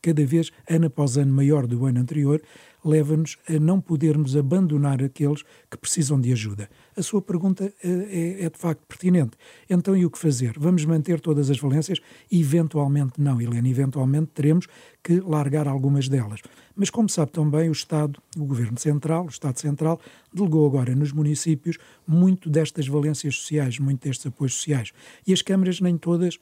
cada 0.00 0.24
vez, 0.24 0.50
ano 0.68 0.86
após 0.86 1.16
ano, 1.16 1.32
maior 1.32 1.66
do 1.66 1.86
ano 1.86 2.00
anterior, 2.00 2.42
leva-nos 2.84 3.36
a 3.48 3.58
não 3.58 3.80
podermos 3.80 4.36
abandonar 4.36 5.02
aqueles 5.02 5.42
que 5.70 5.76
precisam 5.76 6.20
de 6.20 6.32
ajuda. 6.32 6.68
A 6.96 7.02
sua 7.02 7.20
pergunta 7.20 7.72
eh, 7.82 8.38
é, 8.40 8.44
é, 8.44 8.50
de 8.50 8.58
facto 8.58 8.82
pertinente. 8.86 9.32
Então, 9.68 9.96
e 9.96 10.04
o 10.04 10.10
que 10.10 10.18
fazer? 10.18 10.54
Vamos 10.58 10.84
manter 10.84 11.20
todas 11.20 11.50
as 11.50 11.58
valências? 11.58 12.00
Eventualmente 12.30 13.20
não, 13.20 13.40
Helena. 13.40 13.68
Eventualmente 13.68 14.30
teremos 14.32 14.66
que 15.02 15.20
largar 15.20 15.66
algumas 15.66 16.08
delas. 16.08 16.40
Mas, 16.74 16.90
como 16.90 17.08
sabe 17.08 17.32
também, 17.32 17.68
o 17.68 17.72
Estado, 17.72 18.20
o 18.36 18.44
Governo 18.44 18.78
Central, 18.78 19.26
o 19.26 19.28
Estado 19.28 19.58
Central, 19.58 20.00
delegou 20.32 20.66
agora 20.66 20.94
nos 20.94 21.12
municípios 21.12 21.78
muito 22.06 22.48
destas 22.48 22.86
valências 22.86 23.36
sociais, 23.36 23.78
muito 23.78 24.02
destes 24.04 24.26
apoios 24.26 24.54
sociais. 24.54 24.92
E 25.26 25.32
as 25.32 25.42
câmaras, 25.42 25.80
nem 25.80 25.98
todas, 25.98 26.38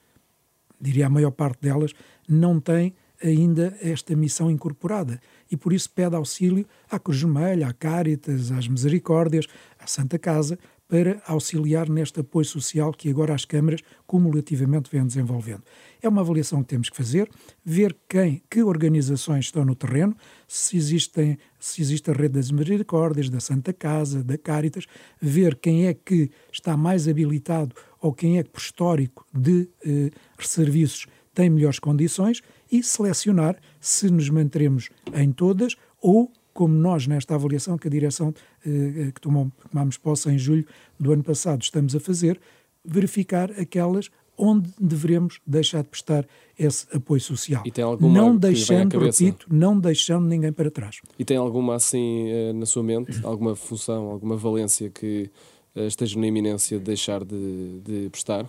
diria 0.80 1.06
a 1.06 1.11
maior 1.11 1.30
parte 1.30 1.62
delas, 1.62 1.92
não 2.28 2.61
têm 2.61 2.95
ainda 3.23 3.76
esta 3.80 4.14
missão 4.14 4.50
incorporada 4.50 5.20
e 5.50 5.56
por 5.56 5.73
isso 5.73 5.90
pede 5.90 6.16
auxílio 6.16 6.66
à 6.90 6.99
Cruz 6.99 7.20
Vermelha, 7.20 7.68
à 7.68 7.73
Cáritas, 7.73 8.50
às 8.50 8.68
Misericórdias, 8.68 9.46
à 9.78 9.87
Santa 9.87 10.18
Casa, 10.18 10.58
para 10.88 11.20
auxiliar 11.26 11.88
neste 11.88 12.20
apoio 12.20 12.44
social 12.44 12.92
que 12.92 13.11
agora 13.11 13.35
as 13.35 13.44
câmaras 13.44 13.80
cumulativamente 14.06 14.88
vêm 14.90 15.04
desenvolvendo. 15.04 15.62
É 16.00 16.08
uma 16.08 16.20
avaliação 16.20 16.62
que 16.62 16.68
temos 16.68 16.88
que 16.88 16.96
fazer, 16.96 17.28
ver 17.64 17.96
quem, 18.08 18.42
que 18.49 18.62
organizações 18.62 19.46
estão 19.46 19.64
no 19.64 19.75
terreno, 19.75 20.16
se, 20.46 20.76
existem, 20.76 21.38
se 21.58 21.82
existe 21.82 22.11
a 22.11 22.14
rede 22.14 22.35
das 22.35 22.50
Misericórdias, 22.50 23.28
da 23.28 23.40
Santa 23.40 23.73
Casa, 23.73 24.23
da 24.23 24.38
Cáritas, 24.38 24.87
ver 25.20 25.56
quem 25.56 25.87
é 25.87 25.94
que 25.94 26.30
está 26.52 26.76
mais 26.76 27.08
habilitado 27.08 27.75
ou 28.00 28.12
quem 28.12 28.38
é 28.38 28.44
que, 28.44 28.50
por 28.50 28.61
histórico 28.61 29.26
de 29.35 29.68
eh, 29.85 30.11
serviços, 30.38 31.06
tem 31.35 31.50
melhores 31.50 31.78
condições 31.78 32.40
e 32.70 32.82
selecionar 32.82 33.56
se 33.80 34.11
nos 34.11 34.28
manteremos 34.28 34.90
em 35.14 35.32
todas 35.32 35.76
ou 36.00 36.30
como 36.52 36.75
nós, 36.75 37.06
nesta 37.06 37.35
avaliação 37.35 37.76
que 37.76 37.87
a 37.87 37.90
direção 37.90 38.32
eh, 38.64 39.11
que 39.14 39.20
tomou, 39.20 39.52
tomamos 39.70 39.99
posse 39.99 40.30
em 40.30 40.38
julho 40.38 40.66
do 40.99 41.12
ano 41.12 41.23
passado, 41.23 41.61
estamos 41.62 41.94
a 41.94 42.00
fazer, 42.00 42.40
verificar 42.82 43.50
aquelas 43.50 44.11
onde 44.38 44.70
devemos 44.80 45.40
deixar 45.46 45.82
de 45.82 45.88
prestar 45.88 46.26
esse 46.58 46.87
apoio 46.94 47.20
social. 47.20 47.62
E 47.66 47.70
tem 47.70 47.85
alguma 47.85 48.12
não 48.12 48.37
deixando, 48.37 48.99
repito, 48.99 49.46
não 49.50 49.78
deixando 49.78 50.26
ninguém 50.26 50.52
para 50.52 50.70
trás. 50.70 51.00
E 51.18 51.25
tem 51.25 51.37
alguma 51.37 51.75
assim 51.75 52.28
eh, 52.28 52.52
na 52.52 52.66
sua 52.66 52.82
mente, 52.82 53.20
alguma 53.23 53.54
função, 53.54 54.08
alguma 54.11 54.37
valência 54.37 54.90
que 54.90 55.30
eh, 55.75 55.87
esteja 55.87 56.18
na 56.18 56.26
iminência 56.26 56.78
de 56.78 56.85
deixar 56.85 57.25
de, 57.25 57.80
de 57.85 58.08
prestar? 58.11 58.49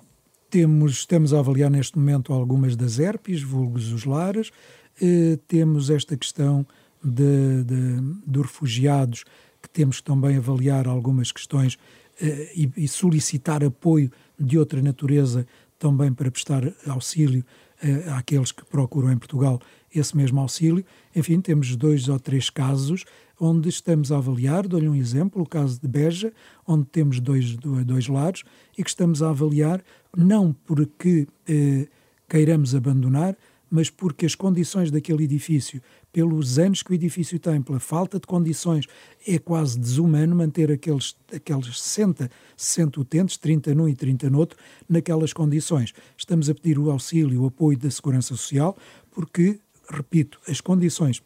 Temos, 0.49 0.93
estamos 0.93 1.33
a 1.33 1.39
avaliar 1.39 1.69
neste 1.69 1.97
momento 1.97 2.31
algumas 2.31 2.75
das 2.75 2.99
herpes, 2.99 3.41
vulgos 3.41 3.91
os 3.91 4.05
lares, 4.05 4.51
eh, 5.01 5.37
temos 5.47 5.89
esta 5.89 6.15
questão 6.15 6.65
de, 7.03 7.63
de, 7.63 8.01
dos 8.25 8.43
refugiados, 8.43 9.25
que 9.61 9.69
temos 9.69 9.97
que 9.97 10.03
também 10.03 10.37
avaliar 10.37 10.87
algumas 10.87 11.31
questões 11.31 11.77
eh, 12.21 12.51
e, 12.55 12.71
e 12.77 12.87
solicitar 12.87 13.63
apoio 13.63 14.09
de 14.39 14.57
outra 14.57 14.81
natureza 14.81 15.45
também 15.77 16.13
para 16.13 16.31
prestar 16.31 16.63
auxílio 16.87 17.45
uh, 17.83 18.13
àqueles 18.15 18.51
que 18.51 18.65
procuram 18.65 19.11
em 19.11 19.17
Portugal 19.17 19.59
esse 19.93 20.15
mesmo 20.15 20.39
auxílio. 20.39 20.83
Enfim, 21.15 21.39
temos 21.39 21.75
dois 21.75 22.09
ou 22.09 22.19
três 22.19 22.49
casos 22.49 23.05
onde 23.39 23.69
estamos 23.69 24.11
a 24.11 24.17
avaliar, 24.17 24.67
dou-lhe 24.67 24.89
um 24.89 24.95
exemplo, 24.95 25.43
o 25.43 25.47
caso 25.47 25.79
de 25.79 25.87
Beja, 25.87 26.33
onde 26.65 26.85
temos 26.85 27.19
dois, 27.19 27.55
dois 27.55 28.07
lados 28.07 28.43
e 28.75 28.83
que 28.83 28.89
estamos 28.89 29.21
a 29.21 29.29
avaliar 29.29 29.83
não 30.17 30.51
porque 30.65 31.27
eh, 31.47 31.87
queiramos 32.27 32.73
abandonar, 32.73 33.37
mas 33.69 33.89
porque 33.89 34.25
as 34.25 34.33
condições 34.33 34.89
daquele 34.89 35.25
edifício, 35.25 35.81
pelos 36.11 36.57
anos 36.57 36.81
que 36.81 36.91
o 36.91 36.95
edifício 36.95 37.37
tem, 37.37 37.61
pela 37.61 37.79
falta 37.79 38.19
de 38.19 38.25
condições, 38.25 38.85
é 39.27 39.37
quase 39.37 39.77
desumano 39.77 40.35
manter 40.35 40.71
aqueles, 40.71 41.15
aqueles 41.31 41.79
60, 41.79 42.31
60 42.55 43.01
utentes, 43.01 43.37
30 43.37 43.75
num 43.75 43.87
e 43.87 43.93
30 43.93 44.29
no 44.29 44.39
outro, 44.39 44.57
naquelas 44.89 45.33
condições. 45.33 45.93
Estamos 46.17 46.49
a 46.49 46.55
pedir 46.55 46.79
o 46.79 46.89
auxílio, 46.89 47.43
o 47.43 47.45
apoio 47.47 47.77
da 47.77 47.91
Segurança 47.91 48.29
Social, 48.29 48.75
porque, 49.11 49.59
repito, 49.89 50.39
as 50.47 50.61
condições 50.61 51.21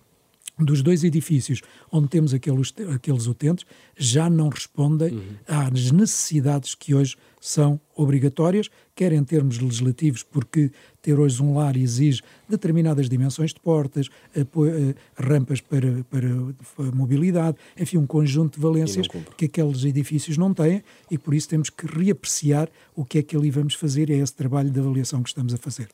dos 0.59 0.81
dois 0.81 1.03
edifícios 1.03 1.61
onde 1.91 2.07
temos 2.07 2.33
aqueles, 2.33 2.73
aqueles 2.93 3.27
utentes 3.27 3.65
já 3.97 4.29
não 4.29 4.49
respondem 4.49 5.13
uhum. 5.13 5.35
às 5.47 5.91
necessidades 5.91 6.75
que 6.75 6.93
hoje 6.93 7.15
são 7.39 7.81
obrigatórias, 7.95 8.69
quer 8.95 9.11
em 9.11 9.23
termos 9.23 9.59
legislativos, 9.59 10.21
porque 10.21 10.71
ter 11.01 11.19
hoje 11.19 11.41
um 11.41 11.55
lar 11.55 11.75
exige 11.75 12.21
determinadas 12.47 13.09
dimensões 13.09 13.51
de 13.51 13.59
portas, 13.59 14.09
apoio, 14.39 14.95
rampas 15.15 15.59
para, 15.59 16.03
para 16.03 16.91
mobilidade, 16.93 17.57
enfim, 17.75 17.97
um 17.97 18.05
conjunto 18.05 18.55
de 18.55 18.61
valências 18.61 19.07
que 19.35 19.45
aqueles 19.45 19.83
edifícios 19.83 20.37
não 20.37 20.53
têm 20.53 20.83
e 21.09 21.17
por 21.17 21.33
isso 21.33 21.49
temos 21.49 21.71
que 21.71 21.87
reapreciar 21.87 22.69
o 22.95 23.03
que 23.03 23.17
é 23.17 23.23
que 23.23 23.35
ali 23.35 23.49
vamos 23.49 23.73
fazer 23.73 24.11
e 24.11 24.13
é 24.13 24.17
esse 24.17 24.35
trabalho 24.35 24.69
de 24.69 24.79
avaliação 24.79 25.23
que 25.23 25.29
estamos 25.29 25.53
a 25.53 25.57
fazer 25.57 25.89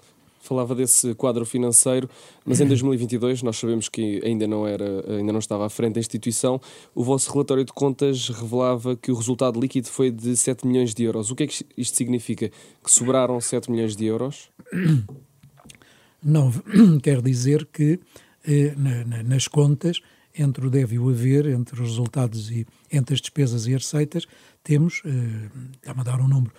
falava 0.48 0.74
desse 0.74 1.14
quadro 1.16 1.46
financeiro, 1.46 2.10
mas 2.46 2.62
em 2.62 2.66
2022 2.68 3.44
nós 3.44 3.58
sabemos 3.58 3.90
que 3.90 4.22
ainda 4.24 4.48
não 4.48 4.68
era, 4.68 5.04
ainda 5.18 5.32
não 5.32 5.40
estava 5.40 5.66
à 5.66 5.70
frente 5.70 5.96
da 5.96 6.00
instituição. 6.00 6.60
O 6.96 7.04
vosso 7.04 7.32
relatório 7.32 7.66
de 7.66 7.74
contas 7.74 8.30
revelava 8.30 8.96
que 8.96 9.12
o 9.12 9.16
resultado 9.16 9.60
líquido 9.60 9.88
foi 9.88 10.12
de 10.12 10.36
7 10.36 10.66
milhões 10.66 10.94
de 10.94 11.04
euros. 11.04 11.32
O 11.32 11.36
que 11.36 11.44
é 11.44 11.48
que 11.48 11.66
isto 11.78 11.98
significa? 11.98 12.50
Que 12.84 12.92
sobraram 12.92 13.40
7 13.40 13.70
milhões 13.70 13.96
de 13.96 14.06
euros? 14.06 14.50
Não, 16.24 16.52
quer 17.04 17.22
dizer 17.22 17.68
que 17.72 18.00
eh, 18.46 18.74
na, 18.78 19.04
na, 19.06 19.24
nas 19.24 19.48
contas, 19.48 20.02
entre 20.38 20.66
o 20.66 20.70
deve 20.70 20.96
e 20.96 21.00
o 21.00 21.10
haver, 21.10 21.48
entre 21.48 21.76
os 21.82 21.90
resultados 21.90 22.50
e 22.50 22.66
entre 22.92 23.14
as 23.14 23.22
despesas 23.22 23.68
e 23.68 23.76
as 23.76 23.84
receitas, 23.84 24.26
temos, 24.64 25.02
eh, 25.06 25.50
está-me 25.76 26.02
a 26.02 26.04
dar 26.04 26.20
um 26.22 26.28
número, 26.28 26.54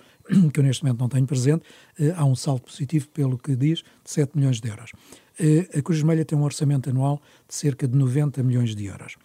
que 0.53 0.59
eu 0.59 0.63
neste 0.63 0.83
momento 0.83 0.99
não 0.99 1.09
tenho 1.09 1.25
presente, 1.25 1.63
eh, 1.99 2.13
há 2.15 2.25
um 2.25 2.35
saldo 2.35 2.61
positivo, 2.61 3.07
pelo 3.09 3.37
que 3.37 3.55
diz, 3.55 3.79
de 3.79 4.11
7 4.11 4.37
milhões 4.37 4.59
de 4.59 4.69
euros. 4.69 4.91
Eh, 5.39 5.69
a 5.77 5.81
Cruz 5.81 5.99
Vermelha 5.99 6.25
tem 6.25 6.37
um 6.37 6.43
orçamento 6.43 6.89
anual 6.89 7.21
de 7.47 7.55
cerca 7.55 7.87
de 7.87 7.97
90 7.97 8.43
milhões 8.43 8.75
de 8.75 8.85
euros, 8.85 9.15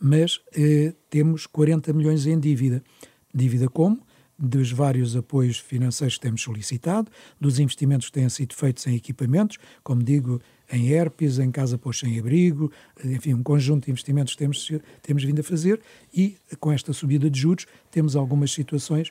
mas 0.00 0.40
eh, 0.56 0.94
temos 1.10 1.46
40 1.46 1.92
milhões 1.92 2.26
em 2.26 2.38
dívida. 2.38 2.82
Dívida 3.34 3.68
como? 3.68 4.00
Dos 4.38 4.70
vários 4.70 5.16
apoios 5.16 5.58
financeiros 5.58 6.14
que 6.14 6.20
temos 6.20 6.42
solicitado, 6.42 7.10
dos 7.40 7.58
investimentos 7.58 8.06
que 8.06 8.12
têm 8.12 8.28
sido 8.28 8.54
feitos 8.54 8.86
em 8.86 8.94
equipamentos, 8.94 9.58
como 9.82 10.02
digo, 10.02 10.40
em 10.70 10.90
herpes, 10.92 11.38
em 11.38 11.50
casa 11.50 11.78
para 11.78 11.92
sem 11.92 12.18
abrigo, 12.18 12.70
enfim, 13.04 13.34
um 13.34 13.42
conjunto 13.42 13.86
de 13.86 13.90
investimentos 13.90 14.34
que 14.34 14.38
temos, 14.38 14.70
temos 15.02 15.24
vindo 15.24 15.40
a 15.40 15.42
fazer 15.42 15.80
e 16.14 16.36
com 16.60 16.70
esta 16.70 16.92
subida 16.92 17.28
de 17.30 17.40
juros 17.40 17.66
temos 17.90 18.14
algumas 18.14 18.52
situações 18.52 19.10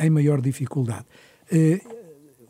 em 0.00 0.10
maior 0.10 0.40
dificuldade. 0.40 1.06
Eh, 1.50 1.80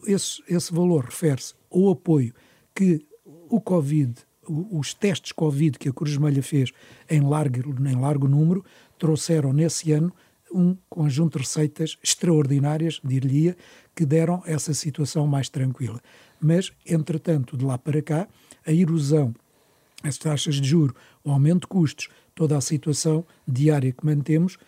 esse, 0.06 0.42
esse 0.48 0.72
valor 0.72 1.04
refere-se 1.04 1.54
ao 1.70 1.90
apoio 1.90 2.32
que 2.74 3.04
o 3.24 3.60
Covid, 3.60 4.14
os 4.48 4.94
testes 4.94 5.32
Covid 5.32 5.78
que 5.78 5.88
a 5.88 5.92
Cruz 5.92 6.12
Vermelha 6.12 6.42
fez 6.42 6.72
em 7.08 7.20
largo, 7.20 7.58
em 7.86 7.96
largo 7.96 8.26
número, 8.26 8.64
trouxeram 8.98 9.52
nesse 9.52 9.92
ano 9.92 10.12
um 10.52 10.76
conjunto 10.88 11.38
de 11.38 11.44
receitas 11.44 11.98
extraordinárias, 12.02 13.00
diria, 13.04 13.56
que 13.94 14.06
deram 14.06 14.42
essa 14.46 14.72
situação 14.72 15.26
mais 15.26 15.48
tranquila. 15.48 16.00
Mas, 16.40 16.72
entretanto, 16.86 17.56
de 17.56 17.64
lá 17.64 17.76
para 17.76 18.00
cá, 18.00 18.28
a 18.66 18.72
erosão, 18.72 19.34
as 20.02 20.16
taxas 20.16 20.56
de 20.56 20.68
juro, 20.68 20.94
o 21.24 21.30
aumento 21.30 21.62
de 21.62 21.66
custos, 21.66 22.08
toda 22.34 22.56
a 22.56 22.60
situação 22.60 23.26
diária 23.46 23.92
que 23.92 24.06
mantemos, 24.06 24.56
eh, 24.56 24.62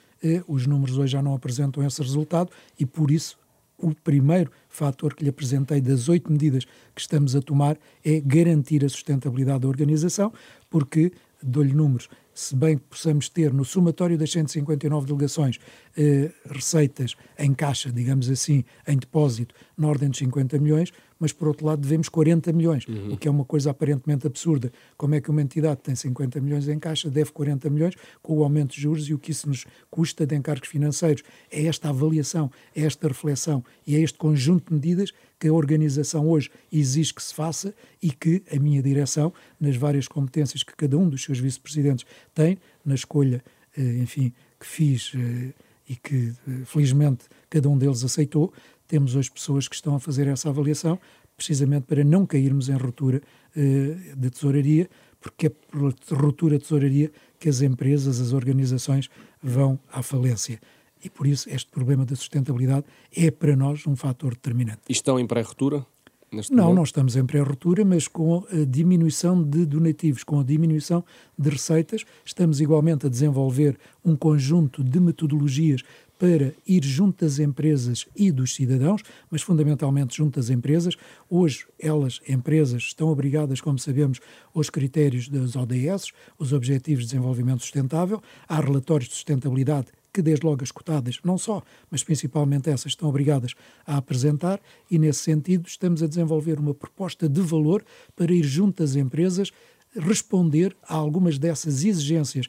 os 0.47 0.67
números 0.67 0.99
hoje 0.99 1.13
já 1.13 1.23
não 1.23 1.35
apresentam 1.35 1.85
esse 1.87 2.01
resultado 2.03 2.51
e, 2.79 2.85
por 2.85 3.11
isso, 3.11 3.39
o 3.79 3.95
primeiro 3.95 4.51
fator 4.69 5.15
que 5.15 5.25
lhe 5.25 5.31
apresentei 5.31 5.81
das 5.81 6.09
oito 6.09 6.31
medidas 6.31 6.65
que 6.95 7.01
estamos 7.01 7.35
a 7.35 7.41
tomar 7.41 7.79
é 8.05 8.21
garantir 8.21 8.85
a 8.85 8.89
sustentabilidade 8.89 9.61
da 9.61 9.69
organização, 9.69 10.33
porque, 10.69 11.13
dou-lhe 11.43 11.73
números, 11.73 12.09
se 12.35 12.55
bem 12.55 12.79
que 12.79 12.85
possamos 12.85 13.29
ter 13.29 13.53
no 13.53 13.65
somatório 13.65 14.17
das 14.17 14.31
159 14.31 15.07
delegações 15.07 15.59
eh, 15.97 16.31
receitas 16.47 17.17
em 17.39 17.53
caixa, 17.53 17.91
digamos 17.91 18.31
assim, 18.31 18.65
em 18.87 18.97
depósito, 18.97 19.55
na 19.77 19.89
ordem 19.89 20.11
de 20.11 20.19
50 20.19 20.59
milhões, 20.59 20.93
mas 21.21 21.33
por 21.33 21.47
outro 21.47 21.67
lado 21.67 21.83
devemos 21.83 22.09
40 22.09 22.53
milhões, 22.53 22.87
uhum. 22.87 23.13
o 23.13 23.17
que 23.17 23.29
é 23.29 23.31
uma 23.31 23.45
coisa 23.45 23.71
aparentemente 23.71 24.27
absurda. 24.27 24.73
Como 24.97 25.15
é 25.15 25.21
que 25.21 25.31
uma 25.31 25.43
entidade 25.43 25.77
que 25.77 25.83
tem 25.85 25.95
50 25.95 26.41
milhões 26.41 26.67
em 26.67 26.79
caixa 26.79 27.11
deve 27.11 27.31
40 27.31 27.69
milhões 27.69 27.95
com 28.23 28.39
o 28.39 28.43
aumento 28.43 28.75
de 28.75 28.81
juros 28.81 29.09
e 29.09 29.15
o 29.15 29.19
que 29.19 29.31
isso 29.31 29.47
nos 29.47 29.67
custa 29.91 30.27
de 30.27 30.35
encargos 30.35 30.69
financeiros? 30.69 31.23
É 31.51 31.67
esta 31.67 31.91
avaliação, 31.91 32.51
é 32.75 32.83
esta 32.83 33.07
reflexão 33.07 33.63
e 33.87 33.95
é 33.95 34.01
este 34.01 34.17
conjunto 34.17 34.69
de 34.69 34.75
medidas 34.75 35.13
que 35.39 35.49
a 35.49 35.53
organização 35.53 36.29
hoje 36.29 36.51
exige 36.73 37.15
que 37.15 37.23
se 37.23 37.35
faça 37.35 37.75
e 38.03 38.11
que 38.11 38.43
a 38.51 38.59
minha 38.59 38.83
direção, 38.83 39.33
nas 39.61 39.77
várias 39.77 40.09
competências 40.09 40.63
que 40.63 40.75
cada 40.75 40.97
um 40.97 41.09
dos 41.09 41.23
seus 41.23 41.39
vice-presidentes 41.39 42.07
tem, 42.35 42.59
na 42.85 42.95
escolha, 42.95 43.43
eh, 43.77 43.99
enfim, 43.99 44.33
que 44.59 44.67
fiz 44.67 45.13
eh, 45.15 45.53
e 45.89 45.97
que 45.97 46.33
eh, 46.47 46.65
felizmente 46.65 47.25
cada 47.49 47.69
um 47.69 47.77
deles 47.77 48.05
aceitou, 48.05 48.53
temos 48.91 49.15
hoje 49.15 49.31
pessoas 49.31 49.69
que 49.69 49.77
estão 49.77 49.95
a 49.95 50.01
fazer 50.01 50.27
essa 50.27 50.49
avaliação, 50.49 50.99
precisamente 51.37 51.85
para 51.87 52.03
não 52.03 52.27
cairmos 52.27 52.69
em 52.69 52.75
ruptura 52.75 53.23
uh, 53.57 54.17
de 54.17 54.31
tesouraria, 54.31 54.91
porque 55.21 55.47
é 55.47 55.51
por 55.51 55.95
ruptura 56.11 56.59
de 56.59 56.65
tesouraria 56.65 57.13
que 57.39 57.49
as 57.49 57.63
empresas, 57.63 58.21
as 58.21 58.33
organizações 58.33 59.09
vão 59.41 59.79
à 59.93 60.03
falência. 60.03 60.61
E 61.05 61.09
por 61.09 61.27
isso 61.27 61.49
este 61.49 61.71
problema 61.71 62.05
da 62.05 62.17
sustentabilidade 62.17 62.85
é 63.17 63.31
para 63.31 63.55
nós 63.55 63.87
um 63.87 63.95
fator 63.95 64.33
determinante. 64.35 64.81
E 64.89 64.93
estão 64.93 65.21
em 65.21 65.27
pré-ruptura? 65.27 65.87
não, 66.33 66.65
momento? 66.65 66.77
não 66.77 66.83
estamos 66.83 67.17
em 67.17 67.25
pré-ruptura, 67.25 67.85
mas 67.85 68.09
com 68.09 68.45
a 68.51 68.65
diminuição 68.65 69.41
de 69.41 69.65
donativos, 69.65 70.25
com 70.25 70.41
a 70.41 70.43
diminuição 70.43 71.05
de 71.39 71.49
receitas, 71.49 72.05
estamos 72.25 72.61
igualmente 72.61 73.07
a 73.07 73.09
desenvolver 73.09 73.79
um 74.05 74.17
conjunto 74.17 74.83
de 74.83 74.99
metodologias 75.01 75.83
para 76.21 76.53
ir 76.67 76.85
junto 76.85 77.25
das 77.25 77.39
empresas 77.39 78.07
e 78.15 78.31
dos 78.31 78.55
cidadãos, 78.55 79.03
mas 79.31 79.41
fundamentalmente 79.41 80.19
junto 80.19 80.39
das 80.39 80.51
empresas. 80.51 80.95
Hoje, 81.31 81.65
elas, 81.79 82.21
empresas, 82.29 82.83
estão 82.83 83.09
obrigadas, 83.09 83.63
como 83.63 83.79
sabemos, 83.79 84.21
aos 84.55 84.69
critérios 84.69 85.31
das 85.31 85.57
ODS, 85.57 86.13
os 86.39 86.53
Objetivos 86.53 87.05
de 87.05 87.13
Desenvolvimento 87.13 87.63
Sustentável, 87.63 88.23
há 88.47 88.61
relatórios 88.61 89.09
de 89.09 89.15
sustentabilidade 89.15 89.87
que 90.13 90.21
desde 90.21 90.45
logo 90.45 90.63
as 90.65 90.73
cotadas, 90.73 91.21
não 91.25 91.39
só, 91.39 91.63
mas 91.89 92.03
principalmente 92.03 92.69
essas, 92.69 92.87
estão 92.87 93.09
obrigadas 93.09 93.55
a 93.87 93.97
apresentar 93.97 94.61
e, 94.91 94.99
nesse 94.99 95.21
sentido, 95.21 95.69
estamos 95.69 96.03
a 96.03 96.09
desenvolver 96.09 96.59
uma 96.59 96.75
proposta 96.75 97.29
de 97.29 97.41
valor 97.41 97.85
para 98.17 98.35
ir 98.35 98.43
junto 98.43 98.83
às 98.83 98.97
empresas 98.97 99.53
responder 99.97 100.77
a 100.83 100.95
algumas 100.95 101.39
dessas 101.39 101.85
exigências 101.85 102.47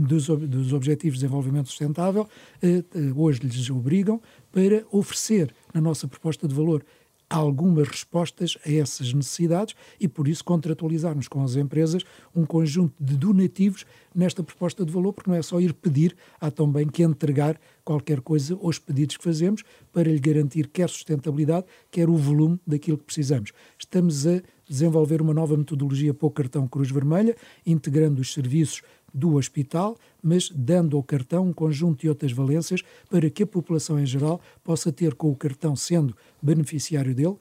dos, 0.00 0.26
dos 0.26 0.72
Objetivos 0.72 1.18
de 1.18 1.24
Desenvolvimento 1.24 1.68
Sustentável, 1.68 2.28
eh, 2.62 2.84
eh, 2.94 3.12
hoje 3.14 3.40
lhes 3.40 3.70
obrigam 3.70 4.20
para 4.52 4.84
oferecer, 4.90 5.54
na 5.72 5.80
nossa 5.80 6.08
proposta 6.08 6.48
de 6.48 6.54
valor, 6.54 6.84
algumas 7.30 7.86
respostas 7.86 8.58
a 8.66 8.72
essas 8.72 9.12
necessidades 9.12 9.76
e, 10.00 10.08
por 10.08 10.26
isso, 10.26 10.44
contratualizarmos 10.44 11.28
com 11.28 11.44
as 11.44 11.54
empresas 11.54 12.02
um 12.34 12.44
conjunto 12.44 12.92
de 12.98 13.16
donativos 13.16 13.86
nesta 14.12 14.42
proposta 14.42 14.84
de 14.84 14.90
valor, 14.90 15.12
porque 15.12 15.30
não 15.30 15.36
é 15.36 15.42
só 15.42 15.60
ir 15.60 15.72
pedir, 15.72 16.16
há 16.40 16.50
também 16.50 16.88
que 16.88 17.04
entregar 17.04 17.58
qualquer 17.84 18.20
coisa 18.20 18.58
aos 18.60 18.80
pedidos 18.80 19.16
que 19.16 19.22
fazemos 19.22 19.62
para 19.92 20.10
lhe 20.10 20.18
garantir 20.18 20.66
quer 20.66 20.90
sustentabilidade, 20.90 21.66
quer 21.88 22.10
o 22.10 22.16
volume 22.16 22.58
daquilo 22.66 22.98
que 22.98 23.04
precisamos. 23.04 23.52
Estamos 23.78 24.26
a 24.26 24.42
desenvolver 24.70 25.20
uma 25.20 25.34
nova 25.34 25.56
metodologia 25.56 26.14
para 26.14 26.26
o 26.26 26.30
cartão 26.30 26.68
Cruz 26.68 26.90
Vermelha, 26.90 27.36
integrando 27.66 28.20
os 28.20 28.32
serviços 28.32 28.82
do 29.12 29.34
hospital, 29.34 29.98
mas 30.22 30.48
dando 30.48 30.96
ao 30.96 31.02
cartão 31.02 31.48
um 31.48 31.52
conjunto 31.52 32.02
de 32.02 32.08
outras 32.08 32.30
valências 32.30 32.82
para 33.10 33.28
que 33.28 33.42
a 33.42 33.46
população 33.46 33.98
em 33.98 34.06
geral 34.06 34.40
possa 34.62 34.92
ter, 34.92 35.14
com 35.16 35.28
o 35.28 35.34
cartão 35.34 35.74
sendo 35.74 36.16
beneficiário 36.40 37.12
dele, 37.12 37.36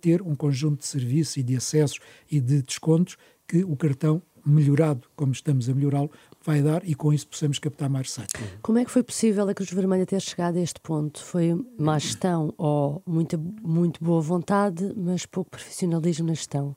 ter 0.00 0.22
um 0.22 0.34
conjunto 0.34 0.80
de 0.80 0.86
serviços 0.86 1.36
e 1.36 1.42
de 1.42 1.56
acessos 1.56 1.98
e 2.30 2.40
de 2.40 2.62
descontos 2.62 3.18
que 3.46 3.62
o 3.64 3.76
cartão 3.76 4.22
melhorado, 4.50 5.08
como 5.16 5.32
estamos 5.32 5.68
a 5.68 5.74
melhorá-lo, 5.74 6.10
vai 6.44 6.62
dar 6.62 6.82
e 6.88 6.94
com 6.94 7.12
isso 7.12 7.26
possamos 7.26 7.58
captar 7.58 7.88
mais 7.88 8.08
receita. 8.08 8.38
Como 8.62 8.78
é 8.78 8.84
que 8.84 8.90
foi 8.90 9.02
possível 9.02 9.48
a 9.48 9.54
Cruz 9.54 9.70
Vermelha 9.70 10.06
ter 10.06 10.20
chegado 10.20 10.56
a 10.56 10.60
este 10.60 10.80
ponto? 10.80 11.22
Foi 11.22 11.64
má 11.78 11.98
gestão 11.98 12.52
ou 12.58 13.02
muita, 13.06 13.38
muito 13.38 14.02
boa 14.02 14.20
vontade, 14.20 14.92
mas 14.96 15.26
pouco 15.26 15.50
profissionalismo 15.50 16.26
na 16.26 16.34
gestão? 16.34 16.76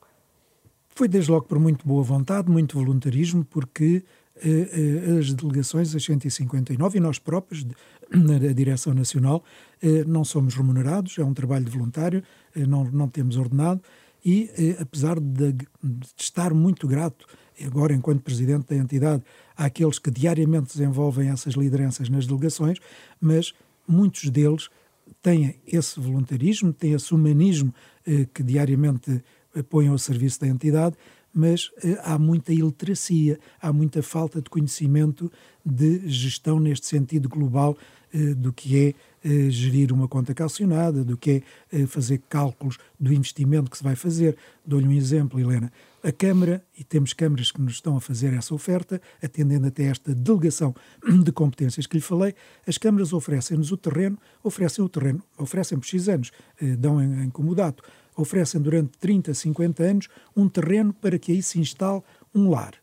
Foi 0.90 1.08
desde 1.08 1.32
logo 1.32 1.46
por 1.48 1.60
muito 1.60 1.88
boa 1.88 2.04
vontade, 2.04 2.52
muito 2.52 2.78
voluntarismo, 2.78 3.44
porque 3.44 4.04
eh, 4.36 4.70
eh, 5.08 5.20
as 5.20 5.34
delegações, 5.34 5.96
as 5.96 6.04
159, 6.04 6.98
e 6.98 7.02
nós 7.02 7.20
próprios, 7.20 7.66
na 8.10 8.38
Direção 8.54 8.94
Nacional, 8.94 9.44
eh, 9.82 10.04
não 10.06 10.24
somos 10.24 10.56
remunerados, 10.56 11.18
é 11.20 11.24
um 11.24 11.34
trabalho 11.34 11.70
voluntário, 11.70 12.24
não, 12.56 12.84
não 12.86 13.08
temos 13.08 13.38
ordenado, 13.38 13.82
e 14.26 14.50
apesar 14.80 15.20
de, 15.20 15.52
de 15.52 15.68
estar 16.18 16.54
muito 16.54 16.88
grato, 16.88 17.28
agora 17.62 17.94
enquanto 17.94 18.22
Presidente 18.22 18.68
da 18.70 18.76
entidade, 18.76 19.24
àqueles 19.56 20.00
que 20.00 20.10
diariamente 20.10 20.78
desenvolvem 20.78 21.30
essas 21.30 21.54
lideranças 21.56 22.10
nas 22.10 22.26
delegações, 22.26 22.80
mas 23.20 23.54
muitos 23.88 24.30
deles 24.30 24.70
têm 25.22 25.56
esse 25.68 26.00
voluntarismo, 26.00 26.72
têm 26.72 26.94
esse 26.94 27.14
humanismo 27.14 27.74
que 28.34 28.42
diariamente 28.42 29.24
põem 29.70 29.88
ao 29.90 29.98
serviço 29.98 30.40
da 30.42 30.48
entidade, 30.48 30.96
mas 31.34 31.72
eh, 31.84 32.00
há 32.04 32.18
muita 32.20 32.54
iliteracia, 32.54 33.40
há 33.60 33.74
muita 33.74 34.04
falta 34.04 34.40
de 34.40 34.50
conhecimento 34.50 35.32
de 35.66 36.08
gestão 36.08 36.60
neste 36.60 36.86
sentido 36.86 37.28
global 37.28 37.76
eh, 37.76 38.03
do 38.36 38.54
que 38.54 38.78
é 38.78 38.94
eh, 39.26 39.50
gerir 39.50 39.94
uma 39.94 40.08
conta 40.08 40.34
calcionada, 40.34 41.04
do 41.04 41.18
que 41.18 41.32
é 41.72 41.80
eh, 41.80 41.88
fazer 41.88 42.22
cálculos 42.30 42.78
do 43.00 43.14
investimento 43.14 43.72
que 43.72 43.78
se 43.78 43.84
vai 43.84 43.96
fazer. 43.96 44.38
Dou-lhe 44.66 44.86
um 44.86 44.92
exemplo, 44.92 45.40
Helena. 45.40 45.72
A 46.04 46.12
Câmara, 46.12 46.62
e 46.78 46.84
temos 46.84 47.14
câmaras 47.14 47.50
que 47.50 47.62
nos 47.62 47.76
estão 47.76 47.96
a 47.96 48.02
fazer 48.02 48.34
essa 48.34 48.54
oferta, 48.54 49.02
atendendo 49.24 49.68
até 49.68 49.86
esta 49.86 50.14
delegação 50.14 50.76
de 51.24 51.32
competências 51.32 51.88
que 51.88 51.96
lhe 51.96 52.02
falei, 52.02 52.36
as 52.68 52.78
câmaras 52.78 53.14
oferecem-nos 53.14 53.72
o 53.72 53.78
terreno, 53.78 54.20
oferecem 54.44 54.84
o 54.84 54.90
terreno, 54.90 55.24
oferecem 55.38 55.80
por 55.80 55.88
X 55.88 56.10
anos, 56.10 56.32
eh, 56.62 56.76
dão 56.76 57.02
em, 57.02 57.24
em 57.24 57.30
comodato 57.30 57.82
oferecem 58.16 58.62
durante 58.62 58.96
30, 59.00 59.34
50 59.34 59.84
anos 59.84 60.08
um 60.36 60.48
terreno 60.48 60.94
para 60.94 61.18
que 61.18 61.32
aí 61.32 61.42
se 61.42 61.60
instale 61.60 62.04
um 62.36 62.50
lar. 62.50 62.74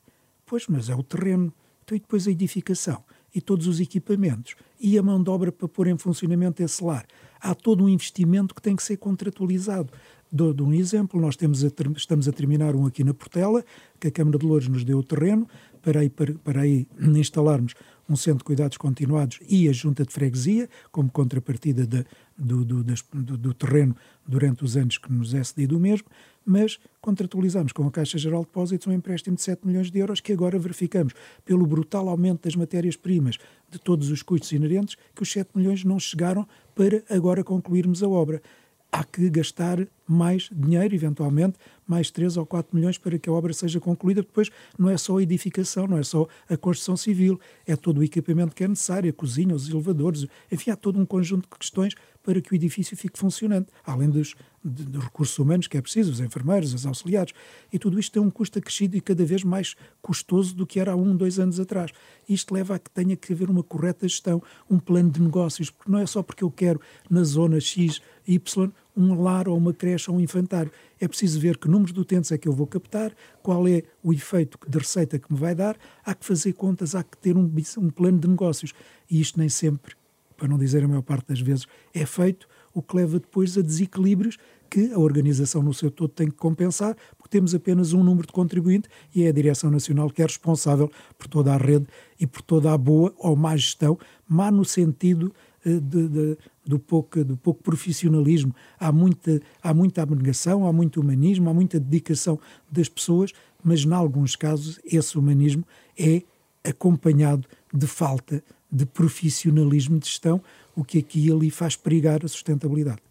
Pois, 0.44 0.66
mas 0.66 0.88
é 0.88 0.94
o 0.94 1.04
terreno. 1.04 1.52
Então, 1.84 1.96
e 1.96 2.00
depois 2.00 2.26
a 2.26 2.30
edificação 2.30 3.04
e 3.34 3.40
todos 3.40 3.66
os 3.66 3.80
equipamentos 3.80 4.54
e 4.80 4.98
a 4.98 5.02
mão 5.02 5.22
de 5.22 5.30
obra 5.30 5.52
para 5.52 5.68
pôr 5.68 5.86
em 5.86 5.98
funcionamento 5.98 6.62
esse 6.62 6.82
lar. 6.82 7.06
Há 7.40 7.54
todo 7.54 7.84
um 7.84 7.88
investimento 7.88 8.54
que 8.54 8.62
tem 8.62 8.74
que 8.74 8.82
ser 8.82 8.96
contratualizado. 8.96 9.92
Dou, 10.32 10.54
dou 10.54 10.68
um 10.68 10.72
exemplo, 10.72 11.20
nós 11.20 11.34
a, 11.64 11.68
estamos 11.96 12.28
a 12.28 12.32
terminar 12.32 12.76
um 12.76 12.86
aqui 12.86 13.02
na 13.02 13.12
Portela, 13.12 13.64
que 13.98 14.08
a 14.08 14.10
Câmara 14.10 14.38
de 14.38 14.46
Louros 14.46 14.68
nos 14.68 14.84
deu 14.84 14.98
o 14.98 15.02
terreno, 15.02 15.48
para 15.82 16.00
aí, 16.00 16.10
para, 16.10 16.34
para 16.34 16.62
aí 16.62 16.86
instalarmos 16.98 17.74
um 18.08 18.16
centro 18.16 18.38
de 18.38 18.44
cuidados 18.44 18.76
continuados 18.76 19.38
e 19.48 19.68
a 19.68 19.72
junta 19.72 20.04
de 20.04 20.12
freguesia, 20.12 20.68
como 20.90 21.10
contrapartida 21.10 21.86
de, 21.86 22.04
do, 22.36 22.64
do, 22.64 22.82
do, 22.82 23.38
do, 23.38 23.54
terreno 23.54 23.94
durante 24.26 24.64
os 24.64 24.76
anos 24.76 24.98
que 24.98 25.12
nos 25.12 25.32
é 25.32 25.44
cedido 25.44 25.76
o 25.76 25.80
mesmo, 25.80 26.08
mas 26.44 26.78
contratualizamos 27.00 27.72
com 27.72 27.86
a 27.86 27.90
Caixa 27.90 28.18
Geral 28.18 28.40
de 28.40 28.46
Depósitos 28.46 28.86
um 28.88 28.92
empréstimo 28.92 29.36
de 29.36 29.42
7 29.42 29.64
milhões 29.64 29.90
de 29.90 29.98
euros 30.00 30.20
que 30.20 30.32
agora 30.32 30.58
verificamos, 30.58 31.12
pelo 31.44 31.64
brutal 31.64 32.08
aumento 32.08 32.42
das 32.44 32.56
matérias-primas, 32.56 33.38
de 33.70 33.78
todos 33.78 34.10
os 34.10 34.22
custos 34.22 34.50
inerentes, 34.50 34.96
que 35.14 35.22
os 35.22 35.30
7 35.30 35.50
milhões 35.54 35.84
não 35.84 36.00
chegaram 36.00 36.46
para 36.74 37.04
agora 37.08 37.44
concluirmos 37.44 38.02
a 38.02 38.08
obra. 38.08 38.42
Há 38.90 39.04
que 39.04 39.30
gastar 39.30 39.86
mais 40.04 40.50
dinheiro, 40.52 40.92
eventualmente, 40.92 41.56
mais 41.90 42.08
3 42.10 42.36
ou 42.36 42.46
4 42.46 42.74
milhões 42.76 42.96
para 42.96 43.18
que 43.18 43.28
a 43.28 43.32
obra 43.32 43.52
seja 43.52 43.80
concluída. 43.80 44.22
Depois 44.22 44.48
não 44.78 44.88
é 44.88 44.96
só 44.96 45.18
a 45.18 45.22
edificação, 45.22 45.88
não 45.88 45.98
é 45.98 46.04
só 46.04 46.28
a 46.48 46.56
construção 46.56 46.96
civil, 46.96 47.40
é 47.66 47.74
todo 47.74 47.98
o 47.98 48.04
equipamento 48.04 48.54
que 48.54 48.62
é 48.62 48.68
necessário, 48.68 49.10
a 49.10 49.12
cozinha, 49.12 49.54
os 49.54 49.68
elevadores, 49.68 50.26
enfim, 50.52 50.70
há 50.70 50.76
todo 50.76 51.00
um 51.00 51.04
conjunto 51.04 51.48
de 51.50 51.58
questões 51.58 51.94
para 52.22 52.40
que 52.40 52.52
o 52.52 52.54
edifício 52.54 52.96
fique 52.96 53.18
funcionante, 53.18 53.70
além 53.84 54.08
dos, 54.08 54.34
de 54.62 54.98
recursos 54.98 55.36
humanos 55.38 55.66
que 55.66 55.76
é 55.76 55.82
preciso, 55.82 56.12
os 56.12 56.20
enfermeiros, 56.20 56.74
os 56.74 56.86
auxiliares, 56.86 57.32
e 57.72 57.78
tudo 57.78 57.98
isto 57.98 58.12
tem 58.12 58.22
um 58.22 58.30
custo 58.30 58.58
acrescido 58.58 58.96
e 58.96 59.00
cada 59.00 59.24
vez 59.24 59.42
mais 59.42 59.74
custoso 60.02 60.54
do 60.54 60.66
que 60.66 60.78
era 60.78 60.92
há 60.92 60.96
um, 60.96 61.16
dois 61.16 61.38
anos 61.38 61.58
atrás. 61.58 61.90
Isto 62.28 62.54
leva 62.54 62.74
a 62.74 62.78
que 62.78 62.90
tenha 62.90 63.16
que 63.16 63.32
haver 63.32 63.50
uma 63.50 63.62
correta 63.62 64.06
gestão, 64.06 64.42
um 64.68 64.78
plano 64.78 65.10
de 65.10 65.20
negócios, 65.20 65.70
porque 65.70 65.90
não 65.90 65.98
é 65.98 66.06
só 66.06 66.22
porque 66.22 66.44
eu 66.44 66.50
quero 66.50 66.80
na 67.08 67.24
zona 67.24 67.58
X, 67.58 68.00
Y, 68.26 68.70
um 68.96 69.20
lar 69.22 69.48
ou 69.48 69.56
uma 69.56 69.72
creche 69.72 70.10
ou 70.10 70.16
um 70.16 70.20
infantário. 70.20 70.70
É 71.00 71.06
preciso 71.06 71.40
ver 71.40 71.56
que 71.56 71.68
números 71.68 71.92
de 71.92 72.00
utentes 72.00 72.32
é 72.32 72.38
que 72.38 72.48
eu 72.48 72.52
vou 72.52 72.66
captar, 72.66 73.12
qual 73.42 73.66
é 73.66 73.82
o 74.02 74.12
efeito 74.12 74.58
de 74.68 74.78
receita 74.78 75.18
que 75.18 75.32
me 75.32 75.38
vai 75.38 75.54
dar, 75.54 75.76
há 76.04 76.14
que 76.14 76.24
fazer 76.24 76.52
contas, 76.52 76.94
há 76.94 77.02
que 77.02 77.16
ter 77.16 77.36
um, 77.36 77.50
um 77.78 77.90
plano 77.90 78.18
de 78.18 78.28
negócios. 78.28 78.72
E 79.10 79.20
isto 79.20 79.38
nem 79.38 79.48
sempre 79.48 79.94
para 80.40 80.48
não 80.48 80.56
dizer 80.56 80.82
a 80.82 80.88
maior 80.88 81.02
parte 81.02 81.28
das 81.28 81.40
vezes, 81.40 81.66
é 81.92 82.06
feito, 82.06 82.48
o 82.72 82.80
que 82.80 82.96
leva 82.96 83.20
depois 83.20 83.58
a 83.58 83.60
desequilíbrios 83.60 84.38
que 84.70 84.90
a 84.92 84.98
organização 84.98 85.62
no 85.62 85.74
seu 85.74 85.90
todo 85.90 86.08
tem 86.08 86.30
que 86.30 86.36
compensar, 86.36 86.96
porque 87.18 87.28
temos 87.28 87.54
apenas 87.54 87.92
um 87.92 88.02
número 88.02 88.26
de 88.26 88.32
contribuinte 88.32 88.88
e 89.14 89.24
é 89.24 89.28
a 89.28 89.32
Direção 89.32 89.70
Nacional 89.70 90.08
que 90.08 90.22
é 90.22 90.24
responsável 90.24 90.90
por 91.18 91.28
toda 91.28 91.52
a 91.52 91.58
rede 91.58 91.86
e 92.18 92.26
por 92.26 92.40
toda 92.40 92.72
a 92.72 92.78
boa 92.78 93.12
ou 93.18 93.36
má 93.36 93.54
gestão, 93.54 93.98
má 94.26 94.50
no 94.50 94.64
sentido 94.64 95.30
eh, 95.66 95.78
de, 95.78 96.08
de, 96.08 96.38
do, 96.70 96.78
pouco, 96.78 97.24
do 97.24 97.36
pouco 97.36 97.62
profissionalismo. 97.62 98.54
Há 98.78 98.92
muita, 98.92 99.40
há 99.62 99.74
muita 99.74 100.02
abnegação, 100.02 100.66
há 100.66 100.72
muito 100.72 101.00
humanismo, 101.00 101.50
há 101.50 101.54
muita 101.54 101.80
dedicação 101.80 102.38
das 102.70 102.88
pessoas, 102.88 103.32
mas, 103.62 103.84
em 103.84 103.92
alguns 103.92 104.36
casos, 104.36 104.78
esse 104.84 105.18
humanismo 105.18 105.66
é 105.98 106.22
acompanhado 106.64 107.46
de 107.74 107.86
falta 107.86 108.42
de 108.70 108.86
profissionalismo 108.86 109.98
de 109.98 110.06
gestão, 110.06 110.40
o 110.76 110.84
que 110.84 110.98
aqui 110.98 111.26
e 111.26 111.32
ali 111.32 111.50
faz 111.50 111.74
perigar 111.74 112.24
a 112.24 112.28
sustentabilidade. 112.28 113.02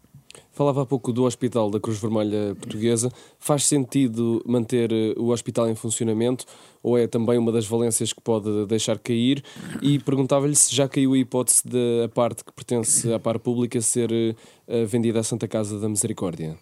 Falava 0.60 0.82
há 0.82 0.84
pouco 0.84 1.10
do 1.10 1.24
Hospital 1.24 1.70
da 1.70 1.80
Cruz 1.80 1.98
Vermelha 1.98 2.54
Portuguesa. 2.54 3.10
Faz 3.38 3.64
sentido 3.64 4.44
manter 4.46 4.92
eh, 4.92 5.14
o 5.16 5.28
hospital 5.28 5.70
em 5.70 5.74
funcionamento 5.74 6.44
ou 6.82 6.98
é 6.98 7.06
também 7.06 7.38
uma 7.38 7.50
das 7.50 7.66
valências 7.66 8.12
que 8.12 8.20
pode 8.20 8.66
deixar 8.66 8.98
cair? 8.98 9.42
E 9.80 9.98
perguntava-lhe 9.98 10.54
se 10.54 10.76
já 10.76 10.86
caiu 10.86 11.14
a 11.14 11.18
hipótese 11.18 11.62
da 11.64 12.10
parte 12.10 12.44
que 12.44 12.52
pertence 12.52 13.10
à 13.10 13.18
par 13.18 13.38
pública 13.38 13.80
ser 13.80 14.10
uh, 14.12 14.86
vendida 14.86 15.20
à 15.20 15.22
Santa 15.22 15.48
Casa 15.48 15.80
da 15.80 15.88
Misericórdia. 15.88 16.58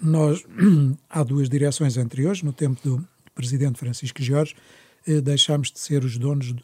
Nós, 0.00 0.42
há 1.10 1.22
duas 1.22 1.50
direções 1.50 1.98
anteriores, 1.98 2.42
no 2.42 2.54
tempo 2.54 2.80
do 2.82 3.06
presidente 3.34 3.78
Francisco 3.78 4.22
Jorge, 4.22 4.56
eh, 5.06 5.20
deixámos 5.20 5.70
de 5.70 5.78
ser 5.78 6.02
os 6.02 6.16
donos, 6.16 6.54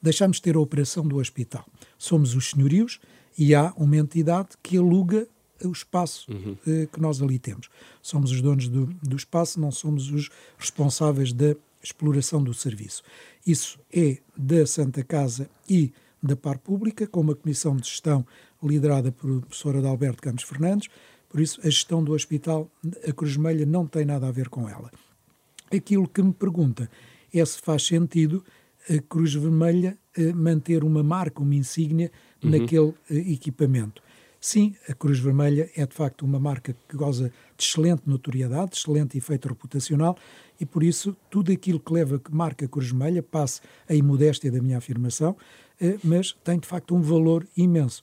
deixámos 0.00 0.36
de 0.36 0.42
ter 0.44 0.54
a 0.54 0.60
operação 0.60 1.04
do 1.04 1.16
hospital. 1.16 1.66
Somos 1.98 2.36
os 2.36 2.50
senhorios 2.50 3.00
e 3.36 3.52
há 3.52 3.72
uma 3.76 3.96
entidade 3.96 4.50
que 4.62 4.76
aluga 4.76 5.26
o 5.66 5.72
espaço 5.72 6.30
uhum. 6.30 6.56
eh, 6.66 6.88
que 6.92 7.00
nós 7.00 7.20
ali 7.20 7.38
temos. 7.38 7.68
Somos 8.02 8.30
os 8.30 8.40
donos 8.40 8.68
do, 8.68 8.86
do 8.86 9.16
espaço, 9.16 9.60
não 9.60 9.70
somos 9.70 10.10
os 10.10 10.30
responsáveis 10.58 11.32
da 11.32 11.54
exploração 11.82 12.42
do 12.42 12.54
serviço. 12.54 13.02
Isso 13.46 13.78
é 13.92 14.18
da 14.36 14.66
Santa 14.66 15.02
Casa 15.02 15.48
e 15.68 15.92
da 16.22 16.36
Par 16.36 16.58
Pública, 16.58 17.06
com 17.06 17.20
uma 17.20 17.34
comissão 17.34 17.76
de 17.76 17.88
gestão 17.88 18.26
liderada 18.62 19.12
por 19.12 19.40
professora 19.42 19.78
Adalberto 19.78 20.20
Campos 20.20 20.44
Fernandes, 20.44 20.88
por 21.28 21.40
isso 21.40 21.60
a 21.60 21.70
gestão 21.70 22.02
do 22.02 22.12
hospital, 22.12 22.70
a 23.06 23.12
Cruz 23.12 23.36
Melha 23.36 23.66
não 23.66 23.86
tem 23.86 24.04
nada 24.04 24.26
a 24.26 24.32
ver 24.32 24.48
com 24.48 24.68
ela. 24.68 24.90
Aquilo 25.70 26.08
que 26.08 26.22
me 26.22 26.32
pergunta 26.32 26.90
é 27.32 27.44
se 27.44 27.60
faz 27.60 27.86
sentido 27.86 28.42
a 28.88 29.00
Cruz 29.02 29.34
Vermelha 29.34 29.98
eh, 30.16 30.32
manter 30.32 30.82
uma 30.82 31.02
marca, 31.02 31.42
uma 31.42 31.54
insígnia 31.54 32.10
uhum. 32.42 32.50
naquele 32.50 32.94
eh, 33.10 33.32
equipamento. 33.32 34.02
Sim, 34.40 34.76
a 34.88 34.94
Cruz 34.94 35.18
Vermelha 35.18 35.68
é 35.74 35.84
de 35.84 35.94
facto 35.94 36.24
uma 36.24 36.38
marca 36.38 36.76
que 36.88 36.96
goza 36.96 37.32
de 37.56 37.64
excelente 37.64 38.02
notoriedade, 38.06 38.70
de 38.70 38.76
excelente 38.76 39.18
efeito 39.18 39.48
reputacional 39.48 40.16
e 40.60 40.64
por 40.64 40.84
isso 40.84 41.16
tudo 41.28 41.50
aquilo 41.50 41.80
que 41.80 41.92
leva 41.92 42.20
que 42.20 42.32
marca 42.32 42.64
a 42.64 42.68
Cruz 42.68 42.90
Vermelha, 42.90 43.22
passe 43.22 43.60
a 43.88 43.94
imodéstia 43.94 44.50
da 44.50 44.62
minha 44.62 44.78
afirmação, 44.78 45.36
eh, 45.80 45.98
mas 46.04 46.32
tem 46.44 46.58
de 46.58 46.68
facto 46.68 46.94
um 46.94 47.02
valor 47.02 47.46
imenso. 47.56 48.02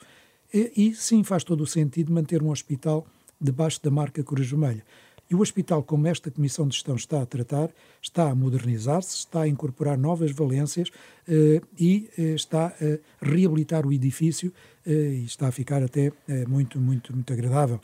E 0.53 0.93
sim, 0.93 1.23
faz 1.23 1.43
todo 1.43 1.61
o 1.61 1.67
sentido 1.67 2.13
manter 2.13 2.41
um 2.41 2.49
hospital 2.49 3.05
debaixo 3.41 3.81
da 3.83 3.91
marca 3.91 4.23
Cruz 4.23 4.49
Vermelha. 4.49 4.83
E 5.29 5.33
o 5.33 5.41
hospital, 5.41 5.81
como 5.81 6.07
esta 6.07 6.29
Comissão 6.29 6.67
de 6.67 6.75
Gestão 6.75 6.95
está 6.95 7.21
a 7.21 7.25
tratar, 7.25 7.69
está 8.01 8.29
a 8.29 8.35
modernizar-se, 8.35 9.17
está 9.17 9.41
a 9.41 9.47
incorporar 9.47 9.97
novas 9.97 10.31
valências 10.31 10.91
eh, 11.27 11.61
e 11.79 12.09
eh, 12.17 12.35
está 12.35 12.67
a 12.67 13.25
reabilitar 13.25 13.87
o 13.87 13.93
edifício 13.93 14.53
eh, 14.85 14.91
e 14.91 15.25
está 15.25 15.47
a 15.47 15.51
ficar 15.51 15.81
até 15.81 16.11
muito, 16.47 16.79
muito, 16.79 17.13
muito 17.13 17.33
agradável, 17.33 17.79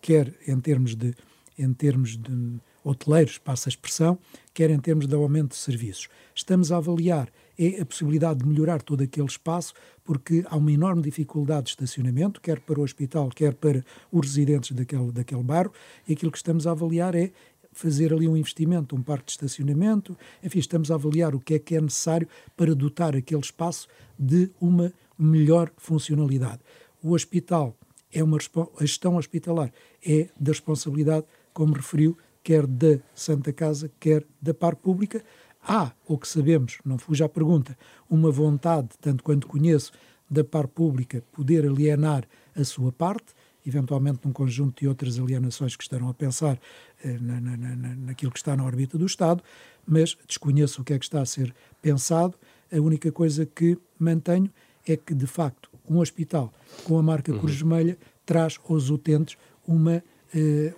quer 0.00 0.32
em 0.46 0.60
termos 0.60 0.94
de, 0.94 1.14
em 1.58 1.72
termos 1.72 2.16
de 2.16 2.60
hoteleiros, 2.86 3.38
passa 3.38 3.68
a 3.68 3.70
expressão, 3.70 4.18
quer 4.54 4.70
em 4.70 4.78
termos 4.78 5.06
de 5.06 5.14
aumento 5.14 5.50
de 5.50 5.56
serviços. 5.56 6.08
Estamos 6.34 6.70
a 6.70 6.76
avaliar 6.76 7.28
é 7.58 7.80
a 7.80 7.86
possibilidade 7.86 8.40
de 8.40 8.46
melhorar 8.46 8.82
todo 8.82 9.02
aquele 9.02 9.26
espaço, 9.26 9.72
porque 10.04 10.44
há 10.46 10.56
uma 10.56 10.70
enorme 10.70 11.00
dificuldade 11.00 11.64
de 11.64 11.70
estacionamento, 11.70 12.40
quer 12.40 12.60
para 12.60 12.78
o 12.78 12.82
hospital, 12.82 13.30
quer 13.30 13.54
para 13.54 13.82
os 14.12 14.26
residentes 14.26 14.72
daquele, 14.72 15.10
daquele 15.10 15.42
bairro, 15.42 15.72
e 16.06 16.12
aquilo 16.12 16.30
que 16.30 16.36
estamos 16.36 16.66
a 16.66 16.72
avaliar 16.72 17.14
é 17.14 17.32
fazer 17.72 18.12
ali 18.12 18.28
um 18.28 18.36
investimento, 18.36 18.94
um 18.94 19.02
parque 19.02 19.26
de 19.26 19.32
estacionamento, 19.32 20.16
enfim, 20.42 20.58
estamos 20.58 20.90
a 20.90 20.94
avaliar 20.94 21.34
o 21.34 21.40
que 21.40 21.54
é 21.54 21.58
que 21.58 21.74
é 21.74 21.80
necessário 21.80 22.28
para 22.56 22.74
dotar 22.74 23.16
aquele 23.16 23.40
espaço 23.40 23.88
de 24.18 24.50
uma 24.60 24.92
melhor 25.18 25.70
funcionalidade. 25.78 26.60
O 27.02 27.12
hospital 27.12 27.74
é 28.12 28.22
uma 28.22 28.38
a 28.78 28.84
gestão 28.84 29.16
hospitalar 29.16 29.72
é 30.04 30.28
da 30.38 30.52
responsabilidade, 30.52 31.26
como 31.52 31.74
referiu, 31.74 32.16
quer 32.46 32.64
da 32.64 33.00
Santa 33.12 33.52
Casa, 33.52 33.90
quer 33.98 34.24
da 34.40 34.54
parte 34.54 34.78
pública. 34.78 35.20
Há, 35.60 35.90
o 36.06 36.16
que 36.16 36.28
sabemos, 36.28 36.78
não 36.84 36.96
fuja 36.96 37.24
à 37.24 37.28
pergunta, 37.28 37.76
uma 38.08 38.30
vontade, 38.30 38.90
tanto 39.00 39.24
quanto 39.24 39.48
conheço, 39.48 39.90
da 40.30 40.44
parte 40.44 40.70
pública 40.70 41.24
poder 41.32 41.66
alienar 41.66 42.22
a 42.54 42.62
sua 42.62 42.92
parte, 42.92 43.34
eventualmente 43.66 44.20
num 44.24 44.32
conjunto 44.32 44.78
de 44.78 44.86
outras 44.86 45.18
alienações 45.18 45.74
que 45.74 45.82
estarão 45.82 46.08
a 46.08 46.14
pensar 46.14 46.56
eh, 47.02 47.18
na, 47.20 47.40
na, 47.40 47.56
na, 47.56 47.96
naquilo 47.96 48.30
que 48.30 48.38
está 48.38 48.54
na 48.54 48.62
órbita 48.62 48.96
do 48.96 49.06
Estado, 49.06 49.42
mas 49.84 50.16
desconheço 50.28 50.82
o 50.82 50.84
que 50.84 50.92
é 50.92 50.98
que 51.00 51.04
está 51.04 51.20
a 51.20 51.26
ser 51.26 51.52
pensado. 51.82 52.38
A 52.72 52.80
única 52.80 53.10
coisa 53.10 53.44
que 53.44 53.76
mantenho 53.98 54.48
é 54.86 54.96
que, 54.96 55.14
de 55.14 55.26
facto, 55.26 55.68
um 55.90 55.98
hospital 55.98 56.52
com 56.84 56.96
a 56.96 57.02
marca 57.02 57.32
uhum. 57.32 57.40
Cruz 57.40 57.56
Vermelha 57.56 57.98
traz 58.24 58.56
aos 58.68 58.88
utentes 58.88 59.36
uma 59.66 60.00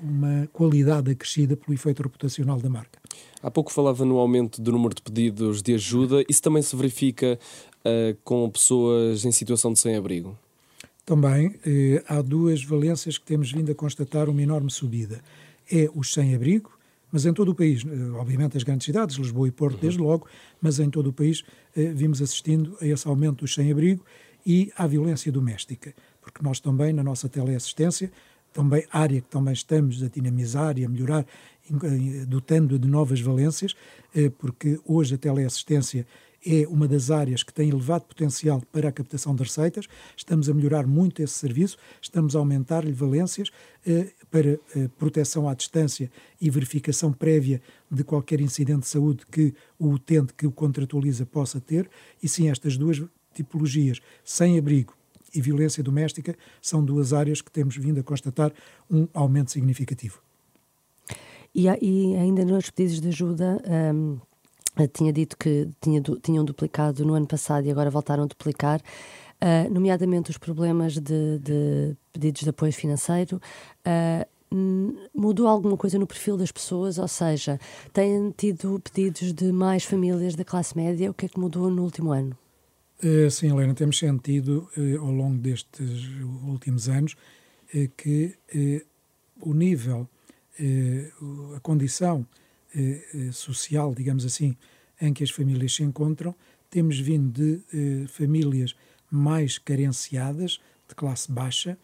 uma 0.00 0.48
qualidade 0.52 1.10
acrescida 1.10 1.56
pelo 1.56 1.74
efeito 1.74 2.02
reputacional 2.02 2.58
da 2.60 2.68
marca. 2.68 2.98
Há 3.42 3.50
pouco 3.50 3.72
falava 3.72 4.04
no 4.04 4.18
aumento 4.18 4.60
do 4.60 4.72
número 4.72 4.94
de 4.94 5.02
pedidos 5.02 5.62
de 5.62 5.74
ajuda. 5.74 6.24
Isso 6.28 6.42
também 6.42 6.62
se 6.62 6.74
verifica 6.74 7.38
uh, 7.80 8.16
com 8.24 8.48
pessoas 8.50 9.24
em 9.24 9.32
situação 9.32 9.72
de 9.72 9.78
sem-abrigo? 9.78 10.36
Também 11.08 11.54
eh, 11.64 12.04
há 12.06 12.20
duas 12.20 12.62
valências 12.62 13.16
que 13.16 13.24
temos 13.24 13.50
vindo 13.50 13.72
a 13.72 13.74
constatar 13.74 14.28
uma 14.28 14.42
enorme 14.42 14.70
subida. 14.70 15.22
É 15.72 15.88
os 15.94 16.12
sem-abrigo, 16.12 16.70
mas 17.10 17.24
em 17.24 17.32
todo 17.32 17.52
o 17.52 17.54
país, 17.54 17.82
eh, 17.82 18.10
obviamente 18.10 18.58
as 18.58 18.62
grandes 18.62 18.84
cidades, 18.84 19.16
Lisboa 19.16 19.48
e 19.48 19.50
Porto, 19.50 19.76
uhum. 19.76 19.80
desde 19.80 19.98
logo, 19.98 20.26
mas 20.60 20.78
em 20.78 20.90
todo 20.90 21.06
o 21.06 21.12
país 21.14 21.44
eh, 21.74 21.92
vimos 21.94 22.20
assistindo 22.20 22.76
a 22.78 22.86
esse 22.86 23.08
aumento 23.08 23.38
dos 23.38 23.54
sem-abrigo 23.54 24.04
e 24.44 24.70
à 24.76 24.86
violência 24.86 25.32
doméstica, 25.32 25.94
porque 26.20 26.42
nós 26.42 26.60
também, 26.60 26.92
na 26.92 27.02
nossa 27.02 27.26
teleassistência, 27.26 28.12
também 28.52 28.84
área 28.90 29.20
que 29.20 29.28
também 29.28 29.52
estamos 29.52 30.02
a 30.02 30.08
dinamizar 30.08 30.78
e 30.78 30.84
a 30.84 30.88
melhorar, 30.88 31.26
dotando 32.26 32.78
de 32.78 32.88
novas 32.88 33.20
valências, 33.20 33.74
eh, 34.14 34.30
porque 34.30 34.80
hoje 34.86 35.14
a 35.14 35.18
teleassistência 35.18 36.06
é 36.46 36.66
uma 36.68 36.86
das 36.86 37.10
áreas 37.10 37.42
que 37.42 37.52
tem 37.52 37.68
elevado 37.68 38.04
potencial 38.04 38.62
para 38.72 38.88
a 38.88 38.92
captação 38.92 39.34
de 39.34 39.42
receitas. 39.42 39.86
Estamos 40.16 40.48
a 40.48 40.54
melhorar 40.54 40.86
muito 40.86 41.20
esse 41.20 41.34
serviço, 41.34 41.76
estamos 42.00 42.36
a 42.36 42.38
aumentar-lhe 42.38 42.92
valências 42.92 43.50
eh, 43.86 44.12
para 44.30 44.58
eh, 44.74 44.88
proteção 44.96 45.48
à 45.48 45.54
distância 45.54 46.10
e 46.40 46.48
verificação 46.48 47.12
prévia 47.12 47.60
de 47.90 48.04
qualquer 48.04 48.40
incidente 48.40 48.80
de 48.80 48.88
saúde 48.88 49.24
que 49.30 49.54
o 49.78 49.88
utente 49.88 50.32
que 50.34 50.46
o 50.46 50.52
contratualiza 50.52 51.26
possa 51.26 51.60
ter. 51.60 51.88
E 52.22 52.28
sim, 52.28 52.48
estas 52.48 52.76
duas 52.76 53.02
tipologias, 53.34 54.00
sem 54.24 54.58
abrigo 54.58 54.97
e 55.34 55.40
violência 55.40 55.82
doméstica 55.82 56.36
são 56.60 56.84
duas 56.84 57.12
áreas 57.12 57.40
que 57.40 57.50
temos 57.50 57.76
vindo 57.76 58.00
a 58.00 58.02
constatar 58.02 58.52
um 58.90 59.06
aumento 59.12 59.50
significativo. 59.50 60.20
E, 61.54 61.66
e 61.66 62.16
ainda 62.16 62.44
nos 62.44 62.70
pedidos 62.70 63.00
de 63.00 63.08
ajuda, 63.08 63.60
um, 63.92 64.18
tinha 64.92 65.12
dito 65.12 65.36
que 65.36 65.68
tinha, 65.80 66.00
tinham 66.22 66.44
duplicado 66.44 67.04
no 67.04 67.14
ano 67.14 67.26
passado 67.26 67.66
e 67.66 67.70
agora 67.70 67.90
voltaram 67.90 68.24
a 68.24 68.26
duplicar, 68.26 68.80
uh, 68.80 69.72
nomeadamente 69.72 70.30
os 70.30 70.38
problemas 70.38 70.94
de, 70.94 71.38
de, 71.38 71.96
pedidos 72.12 72.42
de 72.42 72.50
apoio 72.50 72.72
financeiro. 72.72 73.40
Uh, 73.80 74.38
mudou 75.14 75.46
alguma 75.46 75.76
coisa 75.76 75.98
no 75.98 76.06
perfil 76.06 76.36
das 76.36 76.52
pessoas? 76.52 76.98
Ou 76.98 77.08
seja, 77.08 77.58
têm 77.92 78.32
tido 78.36 78.80
pedidos 78.80 79.32
de 79.32 79.52
mais 79.52 79.84
famílias 79.84 80.34
da 80.34 80.44
classe 80.44 80.76
média? 80.76 81.10
O 81.10 81.14
que 81.14 81.26
é 81.26 81.28
que 81.28 81.38
mudou 81.38 81.70
no 81.70 81.82
último 81.82 82.12
ano? 82.12 82.36
Eh, 83.00 83.30
sim, 83.30 83.48
Helena, 83.52 83.74
temos 83.74 83.96
sentido 83.96 84.68
eh, 84.76 84.96
ao 84.96 85.12
longo 85.12 85.38
destes 85.38 86.04
últimos 86.42 86.88
anos 86.88 87.16
eh, 87.72 87.88
que 87.96 88.36
o 89.40 89.54
nível, 89.54 90.08
a 91.56 91.60
condição 91.60 92.26
social, 93.30 93.94
digamos 93.94 94.24
assim, 94.24 94.56
em 95.00 95.12
que 95.12 95.22
as 95.22 95.30
famílias 95.30 95.76
se 95.76 95.84
encontram, 95.84 96.34
temos 96.68 96.98
vindo 96.98 97.30
de 97.30 98.08
famílias 98.08 98.74
mais 99.08 99.58
carenciadas, 99.58 100.58
de 100.88 100.94
classe 100.96 101.30
baixa, 101.30 101.78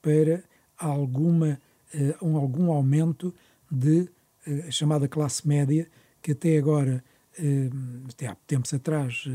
para 0.00 0.44
alguma, 0.78 1.60
um, 2.22 2.36
algum 2.36 2.70
aumento 2.70 3.34
de 3.68 4.08
chamada 4.70 5.08
classe 5.08 5.46
média, 5.48 5.88
que 6.22 6.30
até 6.30 6.56
agora, 6.56 7.02
até 8.08 8.28
há 8.28 8.36
tempos 8.46 8.72
atrás, 8.72 9.28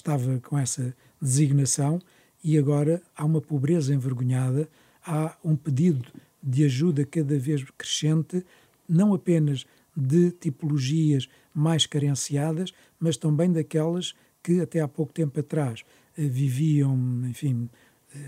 estava 0.00 0.40
com 0.40 0.58
essa 0.58 0.94
designação 1.20 2.00
e 2.42 2.58
agora 2.58 3.02
há 3.16 3.24
uma 3.24 3.40
pobreza 3.40 3.94
envergonhada, 3.94 4.68
há 5.04 5.36
um 5.44 5.54
pedido 5.54 6.10
de 6.42 6.64
ajuda 6.64 7.04
cada 7.04 7.38
vez 7.38 7.62
crescente, 7.76 8.44
não 8.88 9.12
apenas 9.12 9.66
de 9.94 10.30
tipologias 10.30 11.28
mais 11.54 11.84
carenciadas, 11.86 12.72
mas 12.98 13.16
também 13.16 13.52
daquelas 13.52 14.14
que 14.42 14.60
até 14.60 14.80
há 14.80 14.88
pouco 14.88 15.12
tempo 15.12 15.38
atrás 15.38 15.84
eh, 16.16 16.26
viviam, 16.26 16.96
enfim, 17.28 17.68
eh, 18.14 18.18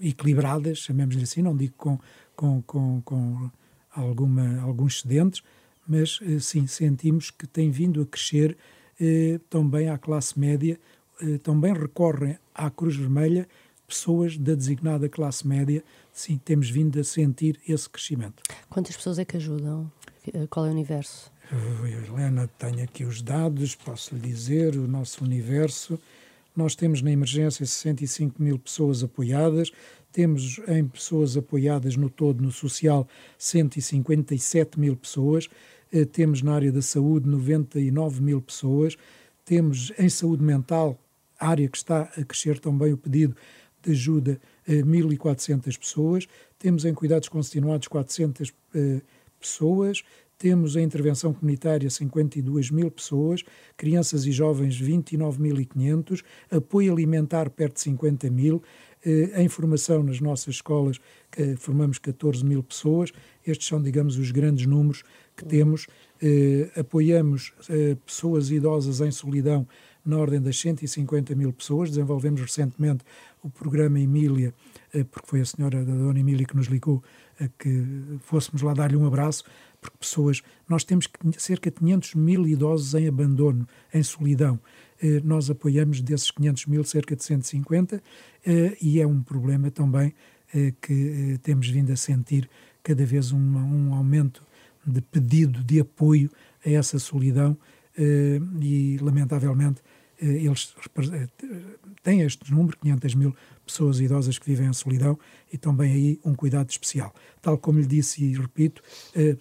equilibradas, 0.00 0.78
chamemos-lhe 0.78 1.22
assim, 1.22 1.42
não 1.42 1.56
digo 1.56 1.74
com, 1.76 1.98
com, 2.34 2.62
com, 2.62 3.00
com 3.02 3.50
alguma, 3.94 4.60
alguns 4.60 4.96
excedentes, 4.96 5.42
mas 5.86 6.18
eh, 6.22 6.40
sim, 6.40 6.66
sentimos 6.66 7.30
que 7.30 7.46
tem 7.46 7.70
vindo 7.70 8.02
a 8.02 8.06
crescer 8.06 8.56
também 9.48 9.88
à 9.88 9.98
classe 9.98 10.38
média, 10.38 10.78
eh, 11.22 11.38
também 11.38 11.72
recorrem 11.72 12.38
à 12.54 12.70
Cruz 12.70 12.96
Vermelha 12.96 13.48
pessoas 13.86 14.38
da 14.38 14.54
designada 14.54 15.08
classe 15.08 15.46
média. 15.46 15.82
Sim, 16.12 16.38
temos 16.44 16.70
vindo 16.70 16.98
a 16.98 17.04
sentir 17.04 17.58
esse 17.68 17.88
crescimento. 17.88 18.42
Quantas 18.68 18.96
pessoas 18.96 19.18
é 19.18 19.24
que 19.24 19.36
ajudam? 19.36 19.90
Eh, 20.32 20.46
qual 20.48 20.66
é 20.66 20.68
o 20.68 20.72
universo? 20.72 21.32
Helena, 21.84 22.48
tenho 22.58 22.84
aqui 22.84 23.04
os 23.04 23.20
dados, 23.20 23.74
posso 23.74 24.14
lhe 24.14 24.20
dizer, 24.20 24.76
o 24.76 24.86
nosso 24.86 25.24
universo. 25.24 25.98
Nós 26.54 26.74
temos 26.74 27.02
na 27.02 27.10
emergência 27.10 27.66
65 27.66 28.40
mil 28.40 28.58
pessoas 28.58 29.02
apoiadas, 29.02 29.72
temos 30.12 30.60
em 30.68 30.86
pessoas 30.86 31.36
apoiadas 31.36 31.96
no 31.96 32.10
todo, 32.10 32.42
no 32.42 32.50
social, 32.50 33.06
157 33.38 34.78
mil 34.78 34.96
pessoas, 34.96 35.48
eh, 35.48 35.50
temos 36.12 36.42
na 36.42 36.54
área 36.54 36.70
da 36.70 36.82
saúde 36.82 37.28
99 37.28 38.22
mil 38.22 38.40
pessoas, 38.40 38.96
temos 39.44 39.92
em 39.98 40.08
saúde 40.08 40.42
mental, 40.42 40.98
área 41.38 41.68
que 41.68 41.76
está 41.76 42.02
a 42.02 42.24
crescer 42.24 42.58
também 42.58 42.92
o 42.92 42.96
pedido 42.96 43.34
de 43.82 43.92
ajuda 43.92 44.40
a 44.68 44.72
1.400 44.72 45.78
pessoas, 45.78 46.26
temos 46.58 46.84
em 46.84 46.94
cuidados 46.94 47.28
continuados 47.28 47.88
400 47.88 48.52
eh, 48.74 49.00
pessoas, 49.40 50.02
temos 50.38 50.76
em 50.76 50.82
intervenção 50.82 51.32
comunitária 51.32 51.88
52 51.88 52.70
mil 52.70 52.90
pessoas, 52.90 53.42
crianças 53.76 54.24
e 54.26 54.32
jovens 54.32 54.80
29.500, 54.80 56.22
apoio 56.50 56.92
alimentar 56.92 57.50
perto 57.50 57.74
de 57.74 57.80
50 57.82 58.30
mil, 58.30 58.62
eh, 59.04 59.42
em 59.42 59.48
formação 59.48 60.02
nas 60.02 60.20
nossas 60.20 60.56
escolas 60.56 60.98
formamos 61.58 61.98
14 61.98 62.44
mil 62.44 62.62
pessoas. 62.62 63.12
Estes 63.46 63.68
são, 63.68 63.82
digamos, 63.82 64.18
os 64.18 64.30
grandes 64.30 64.66
números 64.66 65.02
que 65.40 65.48
temos. 65.48 65.86
Eh, 66.22 66.70
apoiamos 66.76 67.52
eh, 67.68 67.96
pessoas 68.04 68.50
idosas 68.50 69.00
em 69.00 69.10
solidão 69.10 69.66
na 70.04 70.18
ordem 70.18 70.40
das 70.40 70.58
150 70.58 71.34
mil 71.34 71.52
pessoas. 71.52 71.90
Desenvolvemos 71.90 72.40
recentemente 72.40 73.04
o 73.42 73.50
programa 73.50 73.98
Emília, 73.98 74.54
eh, 74.92 75.04
porque 75.04 75.28
foi 75.28 75.40
a 75.40 75.44
senhora 75.44 75.84
da 75.84 75.92
Dona 75.92 76.18
Emília 76.18 76.46
que 76.46 76.56
nos 76.56 76.66
ligou 76.66 77.02
a 77.38 77.48
que 77.58 78.18
fôssemos 78.20 78.62
lá 78.62 78.74
dar-lhe 78.74 78.96
um 78.96 79.06
abraço, 79.06 79.44
porque 79.80 79.96
pessoas, 79.98 80.42
nós 80.68 80.84
temos 80.84 81.08
cerca 81.38 81.70
de 81.70 81.76
500 81.78 82.14
mil 82.14 82.46
idosos 82.46 82.94
em 82.94 83.08
abandono, 83.08 83.66
em 83.92 84.02
solidão. 84.02 84.60
Eh, 85.02 85.20
nós 85.24 85.48
apoiamos 85.50 86.00
desses 86.00 86.30
500 86.30 86.66
mil 86.66 86.84
cerca 86.84 87.16
de 87.16 87.24
150 87.24 88.02
eh, 88.44 88.76
e 88.80 89.00
é 89.00 89.06
um 89.06 89.22
problema 89.22 89.70
também 89.70 90.14
que 90.82 91.38
temos 91.44 91.68
vindo 91.68 91.92
a 91.92 91.96
sentir 91.96 92.50
cada 92.82 93.06
vez 93.06 93.30
um, 93.30 93.38
um 93.38 93.94
aumento 93.94 94.42
de 94.86 95.00
pedido 95.00 95.62
de 95.62 95.80
apoio 95.80 96.30
a 96.64 96.70
essa 96.70 96.98
solidão 96.98 97.56
e, 98.60 98.98
lamentavelmente, 99.00 99.82
eles 100.18 100.74
têm 102.02 102.20
este 102.22 102.52
número, 102.52 102.76
500 102.78 103.14
mil 103.14 103.34
pessoas 103.64 104.00
idosas 104.00 104.38
que 104.38 104.46
vivem 104.46 104.68
em 104.68 104.72
solidão 104.72 105.18
e 105.50 105.56
também 105.56 105.92
aí 105.92 106.20
um 106.24 106.34
cuidado 106.34 106.68
especial. 106.68 107.14
Tal 107.40 107.56
como 107.56 107.78
lhe 107.78 107.86
disse 107.86 108.22
e 108.22 108.34
repito, 108.34 108.82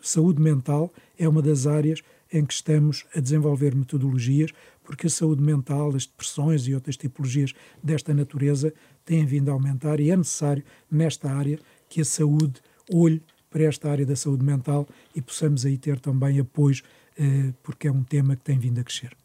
saúde 0.02 0.42
mental 0.42 0.94
é 1.18 1.28
uma 1.28 1.42
das 1.42 1.68
áreas 1.68 2.02
em 2.32 2.46
que 2.46 2.54
estamos 2.54 3.06
a 3.16 3.20
desenvolver 3.20 3.76
metodologias, 3.76 4.52
porque 4.84 5.08
a 5.08 5.10
saúde 5.10 5.42
mental, 5.42 5.96
as 5.96 6.06
depressões 6.06 6.68
e 6.68 6.74
outras 6.74 6.96
tipologias 6.96 7.54
desta 7.84 8.14
natureza 8.14 8.74
têm 9.04 9.26
vindo 9.26 9.50
a 9.50 9.54
aumentar 9.54 10.00
e 10.00 10.12
é 10.12 10.16
necessário, 10.16 10.64
nesta 10.90 11.30
área, 11.30 11.60
que 11.90 12.02
a 12.02 12.06
saúde 12.06 12.62
olhe 12.92 13.22
para 13.50 13.64
esta 13.64 13.90
área 13.90 14.06
da 14.06 14.16
saúde 14.16 14.44
mental 14.44 14.88
e 15.16 15.22
possamos 15.22 15.66
aí 15.66 15.78
ter 15.78 16.00
também 16.00 16.40
apoios, 16.40 16.84
eh, 17.18 17.54
porque 17.64 17.88
é 17.88 17.92
um 17.92 18.04
tema 18.04 18.36
que 18.36 18.44
tem 18.44 18.58
vindo 18.60 18.80
a 18.80 18.84
crescer. 18.84 19.16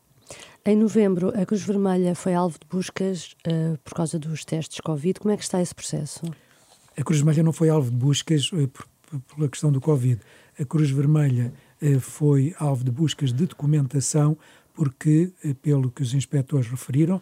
Em 0.65 0.77
novembro, 0.77 1.29
a 1.39 1.45
Cruz 1.45 1.63
Vermelha 1.63 2.15
foi 2.15 2.33
alvo 2.33 2.59
de 2.59 2.67
buscas 2.67 3.37
uh, 3.47 3.77
por 3.85 3.93
causa 3.93 4.19
dos 4.19 4.45
testes 4.47 4.81
Covid. 4.81 5.21
Como 5.21 5.33
é 5.33 5.37
que 5.37 5.43
está 5.43 5.61
esse 5.61 5.75
processo? 5.75 6.23
A 6.97 7.03
Cruz 7.03 7.21
Vermelha 7.21 7.43
não 7.43 7.53
foi 7.53 7.69
alvo 7.69 7.91
de 7.91 7.97
buscas 7.97 8.49
por, 8.49 8.87
pela 9.35 9.49
questão 9.49 9.71
do 9.71 9.81
Covid. 9.81 10.19
A 10.59 10.65
Cruz 10.65 10.91
Vermelha 10.91 11.53
foi 12.01 12.55
alvo 12.59 12.83
de 12.83 12.91
buscas 12.91 13.31
de 13.31 13.47
documentação 13.47 14.39
porque, 14.73 15.31
pelo 15.61 15.91
que 15.91 16.03
os 16.03 16.15
inspectores 16.15 16.67
referiram, 16.67 17.21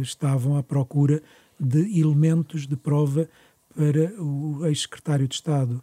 estavam 0.00 0.56
à 0.56 0.62
procura 0.62 1.22
de 1.60 2.00
elementos 2.00 2.66
de 2.66 2.76
prova 2.76 3.28
para 3.74 4.20
o 4.20 4.66
ex-secretário 4.66 5.26
de 5.26 5.34
Estado, 5.34 5.82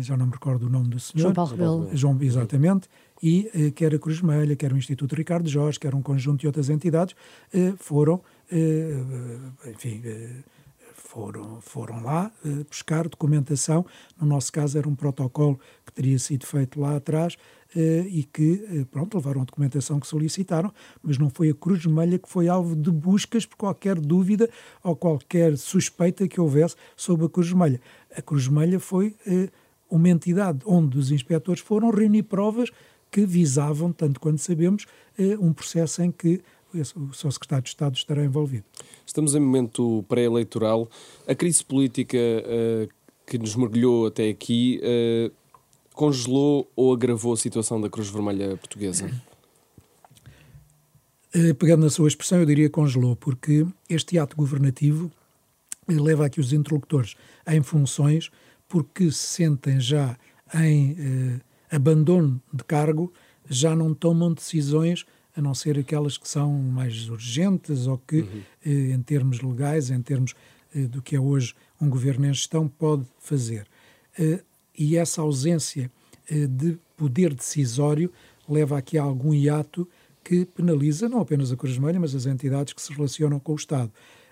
já 0.00 0.16
não 0.16 0.26
me 0.26 0.32
recordo 0.32 0.66
o 0.66 0.68
nome 0.68 0.88
do 0.88 0.98
senhor. 0.98 1.22
João 1.22 1.34
Paulo 1.34 1.50
Rebelo. 1.52 1.90
João, 1.92 2.18
exatamente 2.20 2.88
e 3.22 3.50
eh, 3.54 3.70
quer 3.70 3.94
a 3.94 3.98
Cruz 3.98 4.20
Vermelha, 4.20 4.54
quer 4.56 4.72
o 4.72 4.76
Instituto 4.76 5.14
Ricardo 5.14 5.48
Jorge, 5.48 5.78
quer 5.78 5.94
um 5.94 6.02
conjunto 6.02 6.40
de 6.40 6.46
outras 6.46 6.70
entidades, 6.70 7.14
eh, 7.52 7.72
foram, 7.76 8.22
eh, 8.50 8.96
enfim, 9.66 10.02
foram, 10.94 11.60
foram 11.60 12.02
lá 12.02 12.30
buscar 12.68 13.08
documentação. 13.08 13.84
No 14.20 14.26
nosso 14.26 14.52
caso, 14.52 14.78
era 14.78 14.88
um 14.88 14.94
protocolo 14.94 15.58
que 15.84 15.92
teria 15.92 16.18
sido 16.18 16.46
feito 16.46 16.80
lá 16.80 16.96
atrás 16.96 17.36
e 17.76 18.24
que, 18.32 18.86
pronto, 18.90 19.16
levaram 19.16 19.42
a 19.42 19.44
documentação 19.44 20.00
que 20.00 20.06
solicitaram, 20.06 20.72
mas 21.02 21.18
não 21.18 21.28
foi 21.28 21.50
a 21.50 21.54
Cruz 21.54 21.84
Vermelha 21.84 22.18
que 22.18 22.28
foi 22.28 22.48
alvo 22.48 22.74
de 22.74 22.90
buscas 22.90 23.44
por 23.44 23.56
qualquer 23.56 24.00
dúvida 24.00 24.48
ou 24.82 24.96
qualquer 24.96 25.56
suspeita 25.58 26.26
que 26.26 26.40
houvesse 26.40 26.76
sobre 26.96 27.26
a 27.26 27.28
Cruz 27.28 27.48
Vermelha. 27.48 27.80
A 28.16 28.22
Cruz 28.22 28.46
Vermelha 28.46 28.80
foi 28.80 29.14
uma 29.90 30.08
entidade 30.08 30.60
onde 30.66 30.98
os 30.98 31.10
inspectores 31.10 31.60
foram 31.60 31.90
reunir 31.90 32.24
provas 32.24 32.70
que 33.10 33.24
visavam, 33.24 33.92
tanto 33.92 34.20
quanto 34.20 34.38
sabemos, 34.38 34.86
eh, 35.18 35.36
um 35.38 35.52
processo 35.52 36.02
em 36.02 36.10
que 36.10 36.42
o 36.74 37.14
seu 37.14 37.30
secretário 37.30 37.64
de 37.64 37.70
Estado 37.70 37.96
estará 37.96 38.22
envolvido. 38.22 38.64
Estamos 39.06 39.34
em 39.34 39.40
momento 39.40 40.04
pré-eleitoral. 40.06 40.88
A 41.26 41.34
crise 41.34 41.64
política 41.64 42.18
uh, 42.18 42.88
que 43.26 43.38
nos 43.38 43.56
mergulhou 43.56 44.06
até 44.06 44.28
aqui 44.28 44.78
uh, 44.82 45.32
congelou 45.98 46.70
ou 46.76 46.92
agravou 46.92 47.32
a 47.32 47.36
situação 47.36 47.80
da 47.80 47.90
Cruz 47.90 48.08
Vermelha 48.08 48.56
Portuguesa? 48.56 49.10
Uh, 51.34 51.54
pegando 51.56 51.82
na 51.82 51.90
sua 51.90 52.06
expressão, 52.06 52.38
eu 52.38 52.46
diria 52.46 52.70
congelou, 52.70 53.16
porque 53.16 53.66
este 53.90 54.16
ato 54.16 54.36
governativo 54.36 55.10
leva 55.88 56.26
aqui 56.26 56.38
os 56.38 56.52
interlocutores 56.52 57.16
em 57.46 57.62
funções 57.62 58.30
porque 58.68 59.10
se 59.10 59.26
sentem 59.26 59.80
já 59.80 60.16
em 60.54 61.40
abandono 61.70 62.40
de 62.52 62.62
cargo, 62.64 63.12
já 63.48 63.74
não 63.74 63.94
tomam 63.94 64.32
decisões 64.32 65.04
a 65.36 65.40
não 65.40 65.54
ser 65.54 65.78
aquelas 65.78 66.18
que 66.18 66.28
são 66.28 66.52
mais 66.52 67.08
urgentes 67.08 67.86
ou 67.86 67.98
que, 67.98 68.20
uhum. 68.20 68.42
eh, 68.64 68.92
em 68.92 69.00
termos 69.02 69.40
legais, 69.40 69.90
em 69.90 70.02
termos 70.02 70.34
eh, 70.74 70.86
do 70.86 71.00
que 71.00 71.14
é 71.14 71.20
hoje 71.20 71.54
um 71.80 71.88
governo 71.88 72.26
em 72.26 72.34
gestão, 72.34 72.66
pode 72.66 73.04
fazer. 73.18 73.66
E 74.78 74.96
essa 74.96 75.20
ausência 75.20 75.90
eh, 76.30 76.46
de 76.46 76.78
poder 76.96 77.34
decisório 77.34 78.12
leva 78.48 78.78
aqui 78.78 78.96
a 78.96 79.02
algum 79.02 79.34
hiato 79.34 79.88
que 80.22 80.44
penaliza 80.44 81.08
não 81.08 81.20
apenas 81.20 81.50
a 81.50 81.56
Cruz 81.56 81.74
Vermelha, 81.74 81.98
mas 81.98 82.14
as 82.14 82.26
entidades 82.26 82.72
que 82.72 82.80
se 82.80 82.92
relacionam 82.92 83.40
com 83.40 83.52
o 83.52 83.56
Estado. 83.56 83.90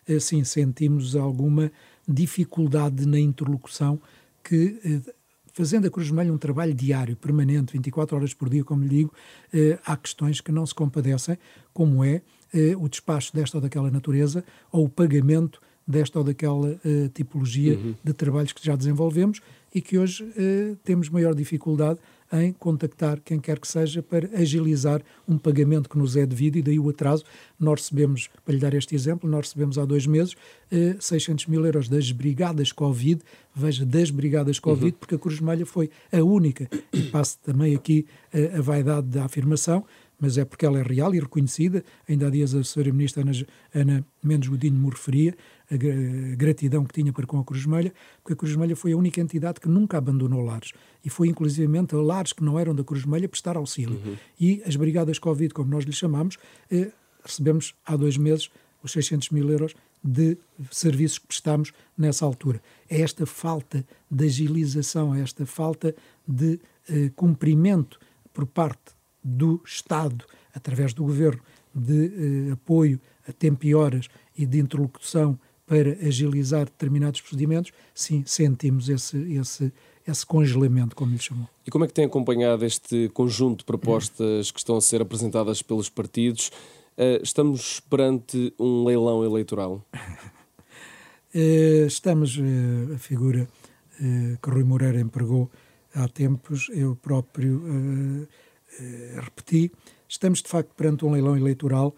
Assim, 0.09 0.45
sentimos 0.45 1.17
alguma 1.17 1.73
dificuldade 2.07 3.07
na 3.07 3.19
interlocução 3.19 4.01
que 4.45 4.79
eh, 4.85 5.13
fazendo 5.53 5.89
a 5.89 5.91
Cruz 5.91 6.07
Vermelha 6.07 6.33
um 6.33 6.39
trabalho 6.39 6.75
diário, 6.75 7.17
permanente, 7.17 7.73
24 7.73 8.17
horas 8.17 8.33
por 8.33 8.49
dia, 8.49 8.63
como 8.63 8.85
lhe 8.85 8.89
digo, 8.89 9.13
eh, 9.53 9.79
há 9.85 9.97
questões 9.97 10.41
que 10.41 10.53
não 10.53 10.65
se 10.65 10.75
compadecem, 10.75 11.37
como 11.75 12.05
é 12.05 12.23
o 12.79 12.89
despacho 12.89 13.35
desta 13.35 13.59
ou 13.59 13.61
daquela 13.61 13.91
natureza 13.91 14.43
ou 14.73 14.87
o 14.87 14.89
pagamento 14.89 15.61
desta 15.87 16.19
ou 16.19 16.25
daquela 16.25 16.81
tipologia 17.13 17.75
uhum. 17.75 17.95
de 18.03 18.15
trabalhos 18.15 18.53
que 18.53 18.65
já 18.65 18.75
desenvolvemos 18.75 19.43
e 19.77 19.81
que 19.83 19.99
hoje 19.99 20.27
eh, 20.39 20.75
temos 20.83 21.11
maior 21.11 21.35
dificuldade 21.35 21.99
em 22.33 22.51
contactar 22.51 23.21
quem 23.23 23.39
quer 23.39 23.59
que 23.59 23.69
seja 23.69 24.03
para 24.03 24.27
agilizar 24.33 25.03
um 25.29 25.37
pagamento 25.37 25.87
que 25.87 25.99
nos 25.99 26.17
é 26.17 26.25
devido 26.25 26.57
e 26.57 26.63
daí 26.63 26.79
o 26.79 26.89
atraso. 26.89 27.25
Nós 27.61 27.83
recebemos, 27.83 28.31
para 28.43 28.55
lhe 28.55 28.61
dar 28.61 28.73
este 28.73 28.95
exemplo, 28.95 29.29
nós 29.29 29.49
recebemos 29.49 29.77
há 29.77 29.85
dois 29.85 30.07
meses 30.07 30.35
eh, 30.73 30.97
600 30.99 31.47
mil 31.47 31.63
euros 31.67 31.91
das 31.91 32.11
brigadas 32.11 32.73
Covid, 32.73 33.21
veja, 33.55 33.85
das 33.85 34.11
brigadas 34.11 34.59
Covid, 34.59 34.93
uhum. 34.93 34.99
porque 34.99 35.15
a 35.15 35.19
Cruz 35.19 35.37
Vermelha 35.37 35.67
foi 35.67 35.91
a 36.11 36.23
única, 36.25 36.71
e 36.91 37.03
passo 37.03 37.39
também 37.45 37.77
aqui 37.77 38.07
eh, 38.33 38.57
a 38.57 38.63
vaidade 38.63 39.09
da 39.09 39.27
afirmação, 39.27 39.85
mas 40.19 40.39
é 40.39 40.45
porque 40.45 40.65
ela 40.65 40.79
é 40.79 40.83
real 40.83 41.15
e 41.15 41.21
reconhecida. 41.21 41.85
Ainda 42.09 42.27
há 42.27 42.31
dias 42.31 42.55
a 42.55 42.61
Sra. 42.61 42.93
Ministra 42.93 43.23
Ana, 43.23 43.33
Ana 43.75 44.07
Mendes 44.23 44.49
Godinho 44.49 44.79
me 44.79 44.91
referia 44.91 45.37
a 45.71 45.77
gratidão 46.37 46.85
que 46.85 46.95
tinha 46.95 47.13
para 47.13 47.27
com 47.27 47.39
a 47.39 47.45
Cruz 47.45 47.63
Vermelha, 47.65 47.93
porque 48.23 48.33
a 48.33 48.37
Cruz 48.37 48.53
Vermelha 48.53 48.77
foi 48.77 48.93
a 48.93 48.97
única 48.97 49.21
entidade 49.21 49.61
que 49.61 49.69
nunca 49.69 49.99
abandonou 49.99 50.41
lares 50.43 50.73
e 51.05 51.11
foi 51.11 51.29
inclusivamente 51.29 51.95
a 51.95 51.99
lares 51.99 52.33
que 52.33 52.43
não 52.43 52.59
eram 52.59 52.75
da 52.75 52.85
Cruz 52.85 53.03
Vermelha 53.03 53.29
prestar 53.29 53.57
auxílio. 53.57 54.01
Uhum. 54.05 54.17
E 54.39 54.63
as 54.65 54.77
brigadas 54.77 55.19
Covid, 55.19 55.53
como 55.53 55.71
nós 55.71 55.85
lhe 55.85 55.93
chamamos, 55.93 56.39
eh, 56.71 56.91
recebemos 57.23 57.75
há 57.85 57.97
dois 57.97 58.17
meses 58.17 58.51
os 58.83 58.93
600 58.93 59.31
mil 59.31 59.51
euros 59.51 59.75
de 60.03 60.39
serviços 60.71 61.19
que 61.19 61.27
prestámos 61.27 61.73
nessa 61.99 62.25
altura. 62.25 62.63
É 62.89 63.01
esta 63.01 63.27
falta 63.27 63.85
de 64.09 64.25
agilização, 64.25 65.15
é 65.15 65.21
esta 65.21 65.45
falta 65.45 65.95
de 66.27 66.61
eh, 66.89 67.11
cumprimento 67.17 67.99
por 68.33 68.47
parte 68.47 68.96
do 69.27 69.61
Estado, 69.65 70.25
através 70.55 70.95
do 70.95 71.03
Governo, 71.03 71.43
de 71.75 72.49
eh, 72.49 72.53
apoio 72.53 73.01
a 73.29 73.33
tempo 73.33 73.67
e 73.67 73.75
horas 73.75 74.09
e 74.39 74.47
de 74.47 74.61
interlocução 74.61 75.39
para 75.67 75.91
agilizar 76.07 76.67
determinados 76.67 77.21
procedimentos, 77.21 77.73
sim, 77.93 78.23
sentimos 78.25 78.89
esse, 78.89 79.17
esse, 79.35 79.73
esse 80.07 80.25
congelamento, 80.25 80.95
como 80.95 81.11
lhe 81.11 81.19
chamou. 81.19 81.49
E 81.67 81.71
como 81.73 81.85
é 81.85 81.89
que 81.89 81.93
tem 81.93 82.05
acompanhado 82.05 82.65
este 82.65 83.11
conjunto 83.13 83.59
de 83.59 83.65
propostas 83.65 84.53
que 84.53 84.61
estão 84.61 84.77
a 84.77 84.81
ser 84.81 85.03
apresentadas 85.03 85.63
pelos 85.63 85.89
partidos? 85.89 86.53
Uh, 86.97 87.21
estamos 87.21 87.81
perante 87.81 88.55
um 88.61 88.85
leilão 88.85 89.25
eleitoral? 89.25 89.85
uh, 91.35 91.87
estamos, 91.87 92.39
uh, 92.39 92.95
a 92.95 92.99
figura 92.99 93.49
que 94.43 94.51
Rui 94.51 94.63
Moreira 94.63 95.01
empregou 95.01 95.51
há 95.95 96.07
tempos, 96.07 96.69
eu 96.71 96.95
próprio 96.95 98.29
repeti, 99.17 99.73
estamos 100.09 100.43
de 100.43 100.49
facto 100.49 100.75
perante 100.75 101.05
um 101.05 101.11
leilão 101.11 101.37
eleitoral 101.37 101.95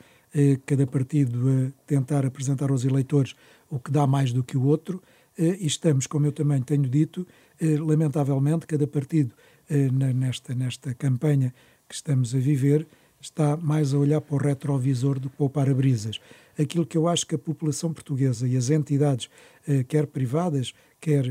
cada 0.67 0.87
partido 0.87 1.49
a 1.49 1.87
tentar 1.87 2.27
apresentar 2.27 2.71
aos 2.71 2.85
eleitores 2.85 3.35
o 3.71 3.79
que 3.79 3.91
dá 3.91 4.07
mais 4.07 4.33
do 4.33 4.45
que 4.45 4.57
o 4.57 4.65
outro, 4.65 5.03
eh, 5.39 5.57
e 5.61 5.67
estamos, 5.67 6.07
como 6.07 6.27
eu 6.27 6.33
também 6.33 6.61
tenho 6.61 6.89
dito, 6.89 7.27
eh, 7.61 7.79
lamentavelmente, 7.79 8.67
cada 8.67 8.87
partido 8.87 9.35
eh, 9.71 9.89
nesta, 9.91 10.55
nesta 10.55 10.93
campanha 10.95 11.55
que 11.89 11.95
estamos 11.95 12.35
a 12.35 12.39
viver 12.39 12.87
está 13.21 13.57
mais 13.57 13.95
a 13.95 13.99
olhar 13.99 14.21
para 14.21 14.35
o 14.35 14.39
retrovisor 14.39 15.19
do 15.19 15.31
que 15.31 15.37
para 15.37 15.47
o 15.47 15.51
para-brisas. 15.51 16.21
Aquilo 16.59 16.87
que 16.87 16.97
eu 16.97 17.09
acho 17.09 17.27
que 17.27 17.35
a 17.35 17.39
população 17.39 17.93
portuguesa 17.93 18.47
e 18.47 18.57
as 18.57 18.71
entidades, 18.71 19.29
quer 19.89 20.07
privadas, 20.07 20.73
quer 21.01 21.25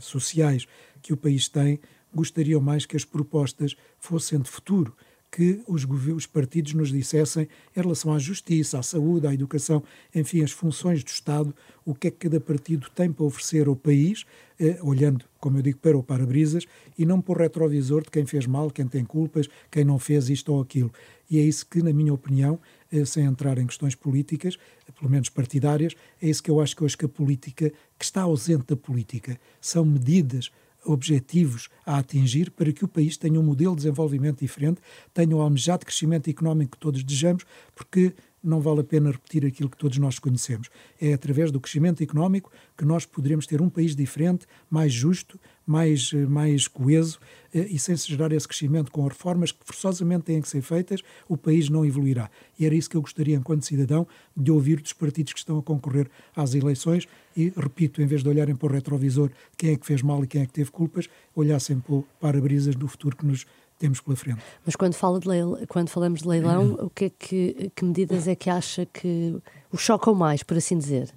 sociais, 0.00 0.66
que 1.02 1.12
o 1.12 1.16
país 1.16 1.46
tem, 1.46 1.78
gostariam 2.14 2.60
mais 2.60 2.86
que 2.86 2.96
as 2.96 3.04
propostas 3.04 3.76
fossem 3.98 4.40
de 4.40 4.50
futuro 4.50 4.94
que 5.34 5.60
os, 5.66 5.84
os 6.14 6.26
partidos 6.26 6.74
nos 6.74 6.92
dissessem 6.92 7.48
em 7.76 7.80
relação 7.80 8.12
à 8.12 8.20
justiça, 8.20 8.78
à 8.78 8.84
saúde, 8.84 9.26
à 9.26 9.34
educação, 9.34 9.82
enfim, 10.14 10.44
as 10.44 10.52
funções 10.52 11.02
do 11.02 11.08
Estado, 11.08 11.52
o 11.84 11.92
que 11.92 12.06
é 12.06 12.10
que 12.12 12.18
cada 12.28 12.38
partido 12.38 12.88
tem 12.94 13.10
para 13.12 13.24
oferecer 13.24 13.66
ao 13.66 13.74
país, 13.74 14.24
eh, 14.60 14.78
olhando, 14.80 15.24
como 15.40 15.58
eu 15.58 15.62
digo, 15.62 15.78
para 15.78 15.98
o 15.98 16.04
para-brisas 16.04 16.66
e 16.96 17.04
não 17.04 17.20
para 17.20 17.32
o 17.32 17.36
retrovisor 17.36 18.04
de 18.04 18.12
quem 18.12 18.24
fez 18.24 18.46
mal, 18.46 18.70
quem 18.70 18.86
tem 18.86 19.04
culpas, 19.04 19.48
quem 19.72 19.84
não 19.84 19.98
fez 19.98 20.30
isto 20.30 20.52
ou 20.52 20.62
aquilo. 20.62 20.92
E 21.28 21.36
é 21.36 21.42
isso 21.42 21.66
que, 21.66 21.82
na 21.82 21.92
minha 21.92 22.14
opinião, 22.14 22.60
eh, 22.92 23.04
sem 23.04 23.24
entrar 23.24 23.58
em 23.58 23.66
questões 23.66 23.96
políticas, 23.96 24.56
pelo 24.96 25.10
menos 25.10 25.30
partidárias. 25.30 25.96
É 26.22 26.28
isso 26.28 26.44
que 26.44 26.50
eu 26.50 26.60
acho 26.60 26.76
que 26.76 26.84
hoje 26.84 26.96
que 26.96 27.06
a 27.06 27.08
política, 27.08 27.72
que 27.98 28.04
está 28.04 28.22
ausente 28.22 28.66
da 28.68 28.76
política, 28.76 29.36
são 29.60 29.84
medidas 29.84 30.52
objetivos 30.84 31.68
a 31.84 31.98
atingir 31.98 32.50
para 32.50 32.72
que 32.72 32.84
o 32.84 32.88
país 32.88 33.16
tenha 33.16 33.38
um 33.38 33.42
modelo 33.42 33.72
de 33.72 33.82
desenvolvimento 33.82 34.40
diferente, 34.40 34.80
tenha 35.12 35.36
o 35.36 35.40
almejado 35.40 35.84
crescimento 35.84 36.28
económico 36.28 36.72
que 36.72 36.78
todos 36.78 37.02
desejamos, 37.02 37.44
porque 37.74 38.14
não 38.44 38.60
vale 38.60 38.80
a 38.80 38.84
pena 38.84 39.10
repetir 39.10 39.44
aquilo 39.46 39.70
que 39.70 39.76
todos 39.76 39.96
nós 39.98 40.18
conhecemos. 40.18 40.68
É 41.00 41.14
através 41.14 41.50
do 41.50 41.58
crescimento 41.58 42.02
económico 42.02 42.52
que 42.76 42.84
nós 42.84 43.06
poderemos 43.06 43.46
ter 43.46 43.62
um 43.62 43.70
país 43.70 43.96
diferente, 43.96 44.46
mais 44.70 44.92
justo, 44.92 45.40
mais, 45.66 46.10
eh, 46.12 46.26
mais 46.26 46.68
coeso 46.68 47.18
eh, 47.54 47.66
e 47.70 47.78
sem 47.78 47.96
se 47.96 48.08
gerar 48.08 48.32
esse 48.32 48.46
crescimento 48.46 48.90
com 48.90 49.06
reformas 49.06 49.50
que 49.50 49.64
forçosamente 49.64 50.24
têm 50.24 50.40
que 50.40 50.48
ser 50.48 50.60
feitas, 50.60 51.00
o 51.28 51.36
país 51.36 51.68
não 51.68 51.84
evoluirá. 51.84 52.30
E 52.58 52.66
era 52.66 52.74
isso 52.74 52.90
que 52.90 52.96
eu 52.96 53.00
gostaria, 53.00 53.36
enquanto 53.36 53.64
cidadão, 53.64 54.06
de 54.36 54.50
ouvir 54.50 54.80
dos 54.80 54.92
partidos 54.92 55.32
que 55.32 55.38
estão 55.38 55.58
a 55.58 55.62
concorrer 55.62 56.10
às 56.36 56.54
eleições 56.54 57.08
e, 57.36 57.52
repito, 57.56 58.02
em 58.02 58.06
vez 58.06 58.22
de 58.22 58.28
olharem 58.28 58.54
para 58.54 58.68
o 58.68 58.72
retrovisor 58.72 59.30
quem 59.56 59.72
é 59.72 59.76
que 59.76 59.86
fez 59.86 60.02
mal 60.02 60.22
e 60.22 60.26
quem 60.26 60.42
é 60.42 60.46
que 60.46 60.52
teve 60.52 60.70
culpas, 60.70 61.08
olhassem 61.34 61.80
para 61.80 61.94
o 61.94 62.04
para-brisas 62.20 62.76
do 62.76 62.86
futuro 62.86 63.16
que 63.16 63.26
nos 63.26 63.46
temos 63.84 64.00
pela 64.00 64.16
frente. 64.16 64.40
Mas 64.64 64.74
quando, 64.74 64.94
fala 64.94 65.20
de 65.20 65.28
leilão, 65.28 65.58
quando 65.68 65.90
falamos 65.90 66.22
de 66.22 66.28
leilão, 66.28 66.70
uhum. 66.70 66.86
o 66.86 66.90
que, 66.90 67.04
é 67.04 67.10
que, 67.10 67.70
que 67.76 67.84
medidas 67.84 68.26
é 68.26 68.34
que 68.34 68.48
acha 68.48 68.86
que 68.86 69.36
o 69.70 69.76
chocam 69.76 70.14
mais, 70.14 70.42
por 70.42 70.56
assim 70.56 70.78
dizer? 70.78 71.12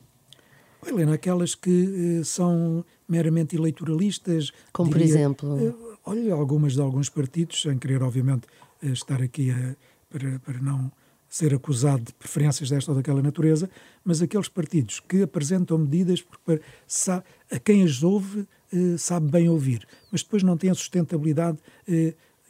Helena, 0.85 1.13
aquelas 1.13 1.55
que 1.55 2.19
uh, 2.19 2.25
são 2.25 2.83
meramente 3.07 3.55
eleitoralistas. 3.55 4.51
Como 4.73 4.89
diria, 4.91 5.05
por 5.05 5.09
exemplo? 5.09 5.69
Uh, 5.69 5.97
olha, 6.05 6.33
algumas 6.33 6.73
de 6.73 6.81
alguns 6.81 7.09
partidos, 7.09 7.61
sem 7.61 7.77
querer, 7.77 8.03
obviamente, 8.03 8.47
uh, 8.83 8.87
estar 8.87 9.21
aqui 9.21 9.49
a, 9.49 9.75
para, 10.09 10.39
para 10.39 10.59
não 10.59 10.91
ser 11.29 11.53
acusado 11.53 12.03
de 12.03 12.13
preferências 12.13 12.69
desta 12.69 12.91
ou 12.91 12.97
daquela 12.97 13.21
natureza, 13.21 13.69
mas 14.03 14.21
aqueles 14.21 14.47
partidos 14.47 14.99
que 14.99 15.21
apresentam 15.23 15.77
medidas 15.77 16.21
porque 16.21 16.61
sabe, 16.85 17.23
a 17.51 17.59
quem 17.59 17.83
as 17.83 18.01
ouve 18.01 18.47
sabe 18.97 19.29
bem 19.29 19.47
ouvir, 19.47 19.85
mas 20.09 20.23
depois 20.23 20.41
não 20.43 20.57
tem 20.57 20.69
a 20.69 20.73
sustentabilidade 20.73 21.57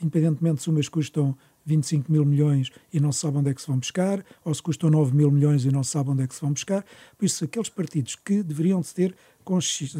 independentemente 0.01 0.61
se 0.61 0.69
umas 0.69 0.87
custam 0.87 1.35
25 1.67 2.09
mil 2.09 2.25
milhões 2.25 2.71
e 2.93 2.99
não 2.99 3.11
se 3.11 3.19
sabe 3.19 3.37
onde 3.37 3.49
é 3.49 3.53
que 3.53 3.61
se 3.61 3.67
vão 3.67 3.77
buscar, 3.77 4.23
ou 4.43 4.53
se 4.53 4.63
custam 4.63 4.89
9 4.89 5.13
mil 5.13 5.29
milhões 5.29 5.65
e 5.65 5.71
não 5.71 5.83
se 5.83 5.91
sabe 5.91 6.09
onde 6.09 6.23
é 6.23 6.27
que 6.27 6.33
se 6.33 6.41
vão 6.41 6.53
buscar. 6.53 6.83
Por 7.17 7.25
isso, 7.25 7.43
aqueles 7.43 7.67
partidos 7.67 8.15
que 8.15 8.41
deveriam 8.41 8.81
ter, 8.81 9.13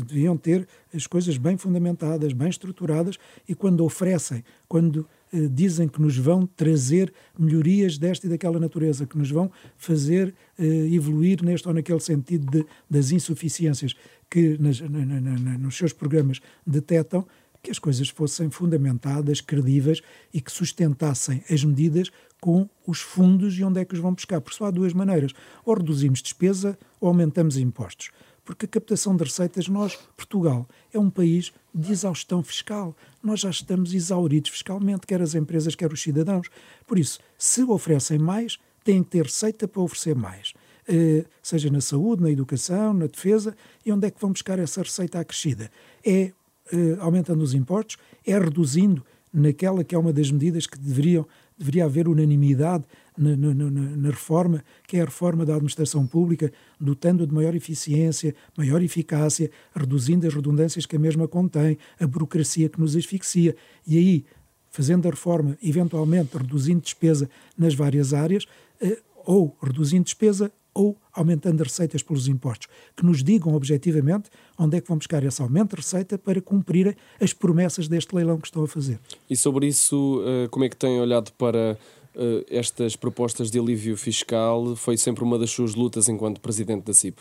deveriam 0.06 0.38
ter 0.38 0.66
as 0.94 1.06
coisas 1.06 1.38
bem 1.38 1.58
fundamentadas, 1.58 2.32
bem 2.32 2.48
estruturadas, 2.48 3.18
e 3.48 3.54
quando 3.54 3.84
oferecem, 3.84 4.46
quando 4.68 5.06
eh, 5.34 5.48
dizem 5.52 5.90
que 5.90 6.02
nos 6.02 6.18
vão 6.18 6.46
trazer 6.46 7.14
melhorias 7.38 7.98
desta 7.98 8.28
e 8.28 8.30
daquela 8.30 8.60
natureza, 8.60 9.06
que 9.06 9.18
nos 9.18 9.30
vão 9.30 9.52
fazer 9.78 10.34
eh, 10.58 10.66
evoluir 10.94 11.44
neste 11.44 11.68
ou 11.68 11.74
naquele 11.74 12.00
sentido 12.00 12.50
de, 12.50 12.66
das 12.90 13.12
insuficiências 13.12 13.94
que 14.30 14.58
nas, 14.58 14.80
na, 14.80 15.06
na, 15.06 15.20
na, 15.20 15.58
nos 15.58 15.76
seus 15.76 15.92
programas 15.92 16.40
detectam, 16.66 17.26
que 17.68 17.72
as 17.72 17.80
coisas 17.80 18.08
fossem 18.08 18.50
fundamentadas, 18.50 19.42
credíveis 19.42 20.02
e 20.34 20.40
que 20.40 20.50
sustentassem 20.50 21.44
as 21.50 21.66
medidas 21.66 22.10
com 22.40 22.70
os 22.86 23.02
fundos 23.02 23.60
e 23.60 23.64
onde 23.64 23.82
é 23.82 23.84
que 23.84 23.94
os 23.94 24.00
vão 24.00 24.14
buscar. 24.14 24.40
Por 24.40 24.54
só 24.54 24.66
há 24.66 24.72
duas 24.72 24.94
maneiras: 24.94 25.34
ou 25.66 25.76
reduzimos 25.76 26.22
despesa 26.22 26.80
ou 27.02 27.10
aumentamos 27.10 27.58
impostos. 27.58 28.10
Porque 28.46 28.66
a 28.66 28.70
captação 28.70 29.18
de 29.18 29.26
receitas, 29.26 29.68
nós, 29.68 30.00
Portugal, 30.16 30.66
é 30.94 30.98
um 30.98 31.10
país 31.10 31.52
de 31.76 31.92
exaustão 31.92 32.42
fiscal. 32.42 32.96
Nós 33.22 33.42
já 33.42 33.50
estamos 33.50 33.94
exauridos 33.94 34.52
fiscalmente, 34.52 35.06
quer 35.06 35.22
as 35.22 35.36
empresas, 35.36 35.76
quer 35.76 35.92
os 35.92 36.02
cidadãos. 36.02 36.48
Por 36.88 36.98
isso, 36.98 37.20
se 37.38 37.64
oferecem 37.64 38.18
mais, 38.18 38.58
têm 38.86 39.04
que 39.04 39.10
ter 39.10 39.24
receita 39.24 39.68
para 39.68 39.82
oferecer 39.82 40.16
mais. 40.16 40.54
Uh, 40.88 41.28
seja 41.44 41.70
na 41.70 41.82
saúde, 41.82 42.24
na 42.24 42.32
educação, 42.32 42.94
na 42.94 43.08
defesa, 43.08 43.54
e 43.86 43.92
onde 43.92 44.08
é 44.08 44.12
que 44.12 44.22
vão 44.22 44.32
buscar 44.32 44.58
essa 44.58 44.82
receita 44.82 45.20
acrescida? 45.20 45.70
É 46.06 46.32
eh, 46.72 46.98
aumentando 47.00 47.42
os 47.42 47.54
impostos, 47.54 47.98
é 48.26 48.38
reduzindo 48.38 49.04
naquela 49.34 49.84
que 49.84 49.94
é 49.94 49.98
uma 49.98 50.14
das 50.14 50.32
medidas 50.32 50.66
que 50.66 50.78
deveriam, 50.80 51.26
deveria 51.58 51.86
haver 51.86 52.08
unanimidade 52.08 52.86
na, 53.18 53.36
na, 53.36 53.54
na, 53.54 53.70
na 53.70 54.10
reforma, 54.10 54.64
que 54.88 54.98
é 54.98 55.02
a 55.02 55.06
reforma 55.06 55.46
da 55.46 55.54
administração 55.54 56.06
pública, 56.06 56.52
dotando 56.80 57.26
de 57.26 57.34
maior 57.34 57.56
eficiência, 57.56 58.36
maior 58.58 58.82
eficácia, 58.82 59.50
reduzindo 59.76 60.28
as 60.28 60.34
redundâncias 60.34 60.86
que 60.86 60.96
a 60.96 61.00
mesma 61.00 61.28
contém, 61.28 61.78
a 62.00 62.08
burocracia 62.08 62.70
que 62.70 62.80
nos 62.80 62.96
asfixia. 62.96 63.56
E 63.86 63.98
aí, 63.98 64.26
fazendo 64.70 65.08
a 65.08 65.12
reforma, 65.12 65.58
eventualmente 65.64 66.38
reduzindo 66.38 66.82
despesa 66.82 67.30
nas 67.58 67.74
várias 67.74 68.14
áreas, 68.14 68.46
eh, 68.80 69.00
ou 69.26 69.58
reduzindo 69.62 70.04
despesa 70.04 70.52
ou 70.78 70.96
aumentando 71.12 71.60
as 71.62 71.70
receitas 71.70 72.04
pelos 72.04 72.28
impostos, 72.28 72.68
que 72.96 73.04
nos 73.04 73.24
digam 73.24 73.56
objetivamente 73.56 74.30
onde 74.60 74.78
é 74.78 74.82
que 74.82 74.88
vão 74.88 74.98
buscar 74.98 75.24
esse 75.24 75.42
aumento 75.42 75.72
de 75.72 75.78
receita 75.78 76.20
para 76.20 76.40
cumprirem 76.40 76.96
as 77.20 77.34
promessas 77.34 77.88
deste 77.88 78.16
leilão 78.16 78.38
que 78.38 78.46
estão 78.46 78.64
a 78.64 78.68
fazer. 78.68 79.00
E 79.28 79.36
sobre 79.36 79.66
isso, 79.66 80.22
eh, 80.24 80.48
como 80.50 80.66
é 80.66 80.70
que 80.70 80.76
têm 80.76 81.00
olhado 81.00 81.32
para 81.32 81.80
eh, 82.16 82.46
estas 82.48 82.96
propostas 82.96 83.50
de 83.50 83.58
alívio 83.58 83.98
fiscal? 83.98 84.76
Foi 84.76 84.98
sempre 84.98 85.24
uma 85.24 85.40
das 85.40 85.50
suas 85.50 85.74
lutas 85.74 86.08
enquanto 86.08 86.40
presidente 86.40 86.86
da 86.86 86.94
CIP? 86.94 87.20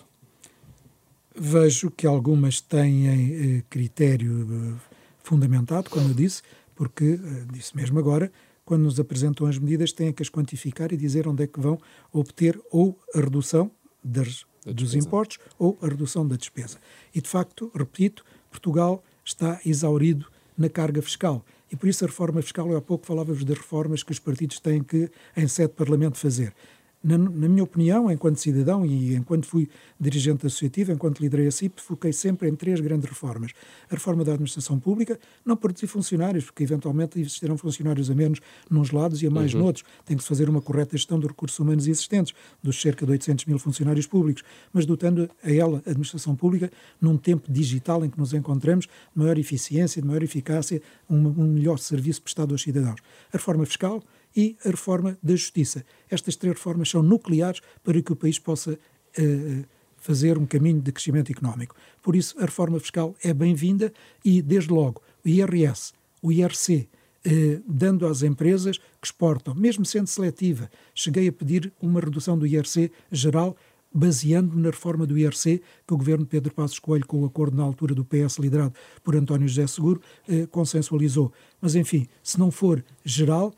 Vejo 1.35 1.91
que 1.91 2.07
algumas 2.07 2.61
têm 2.61 3.07
eh, 3.09 3.63
critério 3.71 4.79
fundamentado, 5.23 5.89
como 5.89 6.11
eu 6.11 6.15
disse, 6.15 6.43
porque, 6.75 7.19
disse 7.51 7.75
mesmo 7.75 7.99
agora, 7.99 8.31
quando 8.67 8.83
nos 8.83 9.01
apresentam 9.01 9.47
as 9.47 9.57
medidas, 9.57 9.93
têm 9.93 10.13
que 10.13 10.23
as 10.23 10.29
quantificar 10.29 10.93
e 10.93 10.97
dizer 10.97 11.27
onde 11.27 11.45
é 11.45 11.47
que 11.47 11.61
vão 11.61 11.79
obter 12.13 12.61
ou 12.71 12.99
a 13.15 13.21
redução 13.21 13.71
das, 14.03 14.45
dos 14.67 14.95
impostos 14.95 15.39
ou 15.57 15.79
a 15.81 15.87
redução 15.87 16.27
da 16.27 16.37
despesa. 16.37 16.79
E, 17.15 17.21
de 17.23 17.29
facto, 17.29 17.71
repito, 17.75 18.25
Portugal 18.51 19.03
está 19.25 19.61
exaurido 19.65 20.27
na 20.59 20.69
carga 20.69 21.01
fiscal. 21.01 21.45
E 21.71 21.77
por 21.77 21.89
isso 21.89 22.05
a 22.05 22.09
reforma 22.09 22.43
fiscal, 22.43 22.69
eu 22.71 22.77
há 22.77 22.81
pouco 22.83 23.07
falava-vos 23.07 23.45
das 23.45 23.57
reformas 23.57 24.03
que 24.03 24.13
os 24.13 24.19
partidos 24.19 24.59
têm 24.59 24.83
que, 24.83 25.11
em 25.37 25.47
sede 25.47 25.71
de 25.71 25.77
Parlamento, 25.77 26.19
fazer. 26.19 26.53
Na, 27.07 27.17
na, 27.17 27.49
minha 27.49 27.63
opinião, 27.63 28.11
enquanto 28.11 28.39
cidadão 28.39 28.85
e 28.85 29.15
enquanto 29.15 29.47
fui 29.47 29.69
dirigente 29.99 30.45
associativo, 30.45 30.91
enquanto 30.91 31.21
liderei 31.21 31.47
a 31.47 31.53
CIP, 31.53 31.81
foquei 31.81 32.13
sempre 32.13 32.49
em 32.49 32.57
três 32.57 32.81
grandes 32.81 33.09
reformas. 33.09 33.53
A 33.89 33.95
reforma 33.95 34.25
da 34.25 34.33
administração 34.33 34.77
pública, 34.81 35.17
não 35.45 35.57
por 35.57 35.69
reduzir 35.69 35.87
funcionários, 35.87 36.47
porque 36.47 36.65
eventualmente 36.65 37.21
existirão 37.21 37.57
funcionários 37.57 38.11
a 38.11 38.15
menos 38.15 38.41
nos 38.69 38.91
lados 38.91 39.23
e 39.23 39.27
a 39.29 39.31
mais 39.31 39.55
uhum. 39.55 39.61
noutros. 39.61 39.85
Tem 40.05 40.17
que 40.17 40.25
se 40.25 40.29
fazer 40.29 40.49
uma 40.49 40.61
correta 40.61 40.97
gestão 40.97 41.21
dos 41.21 41.29
recursos 41.29 41.57
humanos 41.61 41.87
existentes, 41.87 42.35
dos 42.61 42.81
cerca 42.81 43.07
de 43.07 43.13
800 43.13 43.45
mil 43.45 43.61
funcionários 43.61 44.09
públicos, 44.09 44.43
mas 44.73 44.85
dotando 44.85 45.31
a 45.45 45.53
ela, 45.53 45.81
a 45.87 45.91
administração 45.91 46.35
pública, 46.35 46.73
num 47.01 47.17
tempo 47.17 47.53
digital 47.53 48.05
em 48.05 48.11
que 48.11 48.19
nos 48.19 48.33
encontramos, 48.33 48.87
de 48.87 48.91
maior 49.15 49.39
eficiência, 49.39 50.03
de 50.03 50.09
maior 50.09 50.25
eficácia, 50.25 50.83
um, 51.09 51.29
um 51.29 51.47
melhor 51.47 51.79
serviço 51.79 52.21
prestado 52.21 52.51
aos 52.53 52.63
cidadãos. 52.63 53.01
A 53.33 53.37
reforma 53.37 53.65
fiscal, 53.65 54.03
e 54.37 54.57
a 54.65 54.71
reforma 54.71 55.19
da 55.23 55.35
justiça. 55.35 55.85
Estas 56.11 56.37
três 56.37 56.55
reformas 56.55 56.91
são 56.91 57.03
nucleares 57.03 57.61
para 57.83 58.01
que 58.03 58.13
o 58.13 58.17
país 58.17 58.39
possa 58.39 58.73
uh, 58.73 59.65
fazer 59.97 60.39
um 60.39 60.47
caminho 60.47 60.81
de 60.81 60.93
crescimento 60.93 61.33
económico. 61.33 61.75
Por 62.03 62.15
isso, 62.15 62.39
a 62.39 62.43
reforma 62.43 62.79
fiscal 62.79 63.17
é 63.25 63.33
bem-vinda 63.33 63.93
e, 64.25 64.41
desde 64.41 64.71
logo, 64.73 65.03
o 65.25 65.29
IRS, 65.29 65.93
o 66.23 66.31
IRC, 66.31 66.89
eh, 67.25 67.61
dando 67.67 68.07
às 68.07 68.23
empresas 68.23 68.79
que 68.79 69.07
exportam, 69.07 69.53
mesmo 69.53 69.85
sendo 69.85 70.07
seletiva. 70.07 70.71
Cheguei 70.95 71.27
a 71.27 71.33
pedir 71.33 71.73
uma 71.83 71.99
redução 71.99 72.39
do 72.39 72.47
IRC 72.47 72.93
geral, 73.11 73.57
baseando-me 73.93 74.63
na 74.63 74.71
reforma 74.71 75.05
do 75.05 75.19
IRC 75.19 75.61
que 75.85 75.95
o 75.95 75.97
governo 75.97 76.25
Pedro 76.25 76.55
Passos 76.55 76.79
Coelho, 76.79 77.05
com 77.05 77.23
o 77.23 77.25
acordo 77.25 77.57
na 77.57 77.65
altura 77.65 77.97
do 77.97 78.05
PS 78.05 78.39
liderado 78.39 78.75
por 79.03 79.17
António 79.17 79.49
José 79.49 79.67
Seguro, 79.67 80.01
eh, 80.29 80.47
consensualizou. 80.47 81.33
Mas, 81.61 81.75
enfim, 81.75 82.07
se 82.23 82.39
não 82.39 82.53
for 82.53 82.85
geral, 83.05 83.53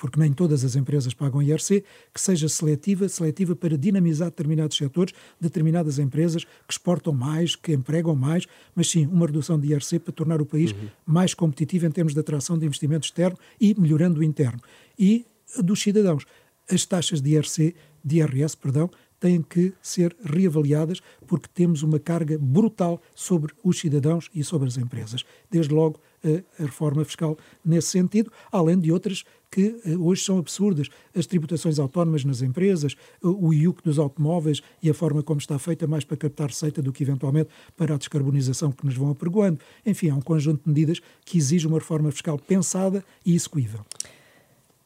porque 0.00 0.18
nem 0.18 0.32
todas 0.32 0.64
as 0.64 0.76
empresas 0.76 1.12
pagam 1.12 1.42
IRC, 1.42 1.84
que 2.12 2.20
seja 2.20 2.48
seletiva, 2.48 3.06
seletiva 3.06 3.54
para 3.54 3.76
dinamizar 3.76 4.30
determinados 4.30 4.76
setores, 4.76 5.12
determinadas 5.38 5.98
empresas 5.98 6.44
que 6.44 6.72
exportam 6.72 7.12
mais, 7.12 7.54
que 7.54 7.74
empregam 7.74 8.16
mais, 8.16 8.46
mas 8.74 8.90
sim 8.90 9.06
uma 9.06 9.26
redução 9.26 9.60
de 9.60 9.68
IRC 9.68 9.98
para 9.98 10.12
tornar 10.12 10.40
o 10.40 10.46
país 10.46 10.72
uhum. 10.72 10.88
mais 11.04 11.34
competitivo 11.34 11.84
em 11.84 11.90
termos 11.90 12.14
de 12.14 12.20
atração 12.20 12.58
de 12.58 12.64
investimento 12.64 13.04
externo 13.04 13.38
e 13.60 13.78
melhorando 13.78 14.20
o 14.20 14.24
interno. 14.24 14.60
E 14.98 15.26
dos 15.62 15.82
cidadãos, 15.82 16.24
as 16.70 16.86
taxas 16.86 17.20
de 17.20 17.32
IRC, 17.32 17.74
de 18.02 18.16
IRS, 18.16 18.56
perdão, 18.56 18.90
têm 19.20 19.42
que 19.42 19.74
ser 19.82 20.16
reavaliadas 20.24 21.00
porque 21.26 21.48
temos 21.52 21.82
uma 21.82 21.98
carga 21.98 22.38
brutal 22.38 23.02
sobre 23.14 23.52
os 23.62 23.78
cidadãos 23.78 24.30
e 24.34 24.42
sobre 24.42 24.66
as 24.66 24.78
empresas. 24.78 25.24
Desde 25.50 25.74
logo, 25.74 26.00
a 26.24 26.62
reforma 26.62 27.04
fiscal 27.04 27.36
nesse 27.64 27.88
sentido, 27.88 28.30
além 28.52 28.78
de 28.78 28.92
outras 28.92 29.24
que 29.50 29.80
eh, 29.84 29.96
hoje 29.96 30.22
são 30.22 30.38
absurdas. 30.38 30.88
As 31.14 31.26
tributações 31.26 31.78
autónomas 31.78 32.24
nas 32.24 32.40
empresas, 32.40 32.94
o 33.22 33.52
IUC 33.52 33.82
dos 33.82 33.98
automóveis 33.98 34.62
e 34.82 34.88
a 34.88 34.94
forma 34.94 35.22
como 35.22 35.40
está 35.40 35.58
feita 35.58 35.86
mais 35.86 36.04
para 36.04 36.16
captar 36.16 36.48
receita 36.48 36.80
do 36.80 36.92
que 36.92 37.02
eventualmente 37.02 37.50
para 37.76 37.94
a 37.94 37.98
descarbonização 37.98 38.70
que 38.70 38.86
nos 38.86 38.94
vão 38.94 39.10
apregoando. 39.10 39.58
Enfim, 39.84 40.10
há 40.10 40.14
um 40.14 40.20
conjunto 40.20 40.62
de 40.62 40.68
medidas 40.68 41.00
que 41.24 41.36
exige 41.36 41.66
uma 41.66 41.78
reforma 41.78 42.10
fiscal 42.12 42.38
pensada 42.38 43.04
e 43.24 43.34
execuível. 43.34 43.84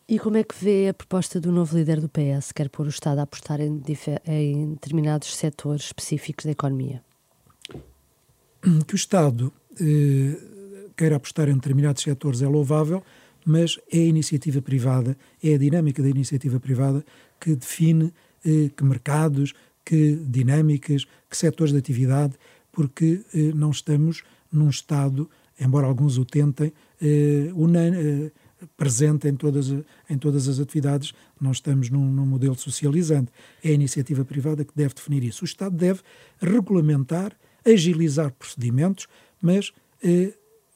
E 0.06 0.18
como 0.18 0.36
é 0.36 0.44
que 0.44 0.54
vê 0.54 0.88
a 0.88 0.94
proposta 0.94 1.40
do 1.40 1.50
novo 1.50 1.76
líder 1.76 1.98
do 1.98 2.10
PS, 2.10 2.52
quer 2.52 2.68
pôr 2.68 2.84
o 2.86 2.90
Estado 2.90 3.20
a 3.20 3.22
apostar 3.22 3.58
em, 3.60 3.82
em 4.26 4.74
determinados 4.74 5.34
setores 5.34 5.86
específicos 5.86 6.44
da 6.44 6.50
economia? 6.50 7.02
Que 8.86 8.94
o 8.94 8.96
Estado 8.96 9.50
eh, 9.80 10.38
queira 10.96 11.16
apostar 11.16 11.48
em 11.48 11.54
determinados 11.54 12.02
setores 12.02 12.42
é 12.42 12.48
louvável, 12.48 13.02
mas 13.44 13.78
é 13.92 13.98
a 13.98 14.04
iniciativa 14.04 14.62
privada, 14.62 15.16
é 15.42 15.54
a 15.54 15.58
dinâmica 15.58 16.02
da 16.02 16.08
iniciativa 16.08 16.58
privada 16.58 17.04
que 17.38 17.54
define 17.54 18.12
eh, 18.44 18.70
que 18.74 18.84
mercados, 18.84 19.54
que 19.84 20.16
dinâmicas, 20.16 21.04
que 21.28 21.36
setores 21.36 21.72
de 21.72 21.78
atividade, 21.78 22.34
porque 22.72 23.20
eh, 23.34 23.52
não 23.54 23.70
estamos 23.70 24.22
num 24.50 24.70
Estado, 24.70 25.28
embora 25.60 25.86
alguns 25.86 26.16
o 26.16 26.24
tentem, 26.24 26.72
eh, 27.00 27.50
eh 27.50 28.30
presente 28.76 29.28
em 29.28 29.36
todas, 29.36 29.70
em 30.08 30.18
todas 30.18 30.48
as 30.48 30.58
atividades, 30.58 31.12
não 31.40 31.52
estamos 31.52 31.90
num, 31.90 32.10
num, 32.10 32.24
modelo 32.24 32.54
socializante. 32.54 33.30
É 33.62 33.68
a 33.68 33.72
iniciativa 33.72 34.24
privada 34.24 34.64
que 34.64 34.72
deve 34.74 34.94
definir 34.94 35.22
isso. 35.24 35.42
O 35.42 35.44
Estado 35.44 35.76
deve 35.76 36.00
regulamentar, 36.40 37.36
agilizar 37.64 38.32
procedimentos, 38.32 39.06
mas 39.40 39.72
eh, 40.02 40.32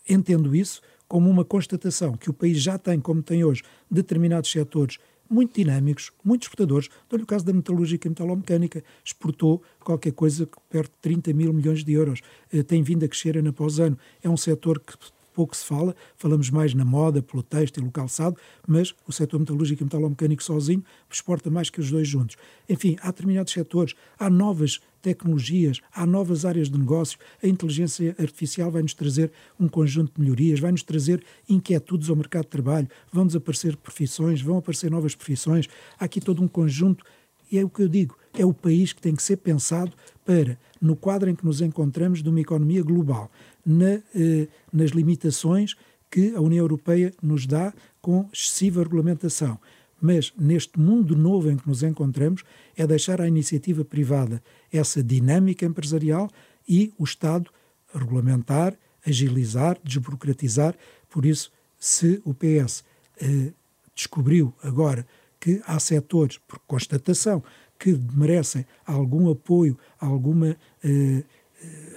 entendo 0.08 0.54
isso 0.54 0.80
como 1.06 1.30
uma 1.30 1.44
constatação 1.44 2.16
que 2.16 2.30
o 2.30 2.32
país 2.32 2.60
já 2.60 2.78
tem, 2.78 3.00
como 3.00 3.22
tem 3.22 3.44
hoje, 3.44 3.62
determinados 3.90 4.50
setores 4.50 4.98
muito 5.30 5.54
dinâmicos, 5.54 6.10
muito 6.24 6.42
exportadores. 6.42 6.88
Dou-lhe 7.08 7.24
o 7.24 7.26
caso 7.26 7.44
da 7.44 7.52
metalúrgica 7.52 8.06
e 8.06 8.10
metalomecânica. 8.10 8.82
Exportou 9.04 9.62
qualquer 9.80 10.12
coisa 10.12 10.48
perto 10.70 10.92
de 10.92 10.98
30 11.02 11.32
mil 11.34 11.52
milhões 11.52 11.84
de 11.84 11.92
euros. 11.92 12.22
Eh, 12.52 12.62
tem 12.62 12.82
vindo 12.82 13.04
a 13.04 13.08
crescer 13.08 13.36
ano 13.36 13.50
após 13.50 13.78
ano. 13.78 13.98
É 14.22 14.28
um 14.28 14.36
setor 14.36 14.80
que 14.80 14.96
pouco 15.38 15.56
se 15.56 15.64
fala, 15.64 15.94
falamos 16.16 16.50
mais 16.50 16.74
na 16.74 16.84
moda, 16.84 17.22
pelo 17.22 17.44
têxtil, 17.44 17.86
o 17.86 17.92
calçado, 17.92 18.36
mas 18.66 18.92
o 19.06 19.12
setor 19.12 19.38
metalúrgico 19.38 19.80
e 19.80 19.84
metalomecânico 19.84 20.42
sozinho 20.42 20.82
exporta 21.08 21.48
mais 21.48 21.70
que 21.70 21.78
os 21.78 21.88
dois 21.88 22.08
juntos. 22.08 22.34
Enfim, 22.68 22.96
há 23.00 23.06
determinados 23.06 23.52
setores, 23.52 23.94
há 24.18 24.28
novas 24.28 24.80
tecnologias, 25.00 25.80
há 25.94 26.04
novas 26.04 26.44
áreas 26.44 26.68
de 26.68 26.76
negócio, 26.76 27.20
a 27.40 27.46
inteligência 27.46 28.16
artificial 28.18 28.68
vai-nos 28.68 28.94
trazer 28.94 29.30
um 29.60 29.68
conjunto 29.68 30.12
de 30.16 30.20
melhorias, 30.20 30.58
vai-nos 30.58 30.82
trazer 30.82 31.22
inquietudes 31.48 32.10
ao 32.10 32.16
mercado 32.16 32.46
de 32.46 32.50
trabalho, 32.50 32.88
vão 33.12 33.24
desaparecer 33.24 33.76
profissões, 33.76 34.42
vão 34.42 34.58
aparecer 34.58 34.90
novas 34.90 35.14
profissões, 35.14 35.68
há 36.00 36.04
aqui 36.04 36.20
todo 36.20 36.42
um 36.42 36.48
conjunto 36.48 37.04
e 37.50 37.58
é 37.58 37.64
o 37.64 37.68
que 37.68 37.82
eu 37.82 37.88
digo, 37.88 38.16
é 38.34 38.44
o 38.44 38.52
país 38.52 38.92
que 38.92 39.00
tem 39.00 39.14
que 39.14 39.22
ser 39.22 39.36
pensado 39.38 39.92
para, 40.24 40.58
no 40.80 40.94
quadro 40.94 41.28
em 41.28 41.34
que 41.34 41.44
nos 41.44 41.60
encontramos 41.60 42.22
de 42.22 42.28
uma 42.28 42.40
economia 42.40 42.82
global, 42.82 43.30
na, 43.64 44.00
eh, 44.14 44.48
nas 44.72 44.90
limitações 44.90 45.74
que 46.10 46.34
a 46.34 46.40
União 46.40 46.64
Europeia 46.64 47.12
nos 47.22 47.46
dá 47.46 47.72
com 48.00 48.28
excessiva 48.32 48.82
regulamentação. 48.82 49.58
Mas 50.00 50.32
neste 50.38 50.78
mundo 50.78 51.16
novo 51.16 51.50
em 51.50 51.56
que 51.56 51.66
nos 51.66 51.82
encontramos, 51.82 52.44
é 52.76 52.86
deixar 52.86 53.20
à 53.20 53.26
iniciativa 53.26 53.84
privada 53.84 54.42
essa 54.72 55.02
dinâmica 55.02 55.66
empresarial 55.66 56.30
e 56.68 56.92
o 56.96 57.04
Estado 57.04 57.50
regulamentar, 57.92 58.74
agilizar, 59.06 59.78
desburocratizar. 59.82 60.74
Por 61.10 61.26
isso, 61.26 61.50
se 61.78 62.22
o 62.24 62.32
PS 62.32 62.84
eh, 63.20 63.52
descobriu 63.94 64.54
agora 64.62 65.06
que 65.40 65.60
há 65.66 65.78
setores, 65.78 66.38
por 66.38 66.58
constatação, 66.60 67.42
que 67.78 67.98
merecem 68.12 68.66
algum 68.84 69.30
apoio, 69.30 69.78
alguma, 70.00 70.56
eh, 70.82 71.22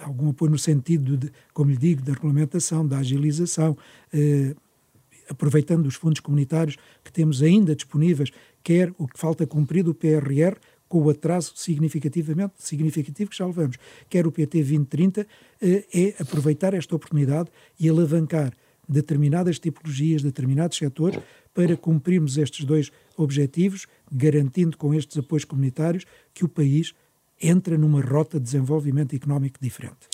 algum 0.01 0.29
apoio 0.29 0.51
no 0.51 0.59
sentido, 0.59 1.17
de, 1.17 1.31
como 1.53 1.71
lhe 1.71 1.77
digo, 1.77 2.03
da 2.03 2.13
regulamentação, 2.13 2.87
da 2.87 2.99
agilização, 2.99 3.75
eh, 4.13 4.55
aproveitando 5.29 5.87
os 5.87 5.95
fundos 5.95 6.19
comunitários 6.19 6.77
que 7.03 7.11
temos 7.11 7.41
ainda 7.41 7.75
disponíveis, 7.75 8.31
quer 8.63 8.93
o 8.97 9.07
que 9.07 9.17
falta 9.19 9.47
cumprir 9.47 9.83
do 9.83 9.93
PRR, 9.93 10.57
com 10.87 11.03
o 11.03 11.09
atraso 11.09 11.53
significativamente 11.55 12.55
significativo 12.57 13.31
que 13.31 13.37
já 13.37 13.45
levamos, 13.45 13.77
quer 14.09 14.27
o 14.27 14.31
PT 14.31 14.57
2030, 14.57 15.25
eh, 15.61 15.85
é 15.93 16.21
aproveitar 16.21 16.73
esta 16.73 16.95
oportunidade 16.95 17.49
e 17.79 17.89
alavancar 17.89 18.53
determinadas 18.87 19.57
tipologias, 19.57 20.21
determinados 20.21 20.77
setores, 20.77 21.17
para 21.53 21.75
cumprirmos 21.75 22.37
estes 22.37 22.65
dois 22.65 22.91
objetivos, 23.17 23.87
garantindo 24.11 24.77
com 24.77 24.93
estes 24.93 25.17
apoios 25.17 25.45
comunitários 25.45 26.05
que 26.33 26.45
o 26.45 26.49
país 26.49 26.93
entra 27.41 27.77
numa 27.77 28.01
rota 28.01 28.37
de 28.39 28.45
desenvolvimento 28.45 29.15
económico 29.15 29.57
diferente. 29.59 30.07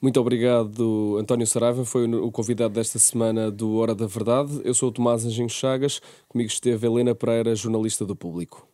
Muito 0.00 0.20
obrigado, 0.20 1.16
António 1.18 1.46
Saraiva. 1.46 1.84
Foi 1.84 2.06
o 2.06 2.30
convidado 2.30 2.74
desta 2.74 2.98
semana 2.98 3.50
do 3.50 3.76
Hora 3.76 3.94
da 3.94 4.06
Verdade. 4.06 4.60
Eu 4.62 4.74
sou 4.74 4.90
o 4.90 4.92
Tomás 4.92 5.24
Anjinho 5.24 5.48
Chagas. 5.48 6.00
Comigo 6.28 6.50
esteve 6.50 6.86
Helena 6.86 7.14
Pereira, 7.14 7.56
jornalista 7.56 8.04
do 8.04 8.14
Público. 8.14 8.73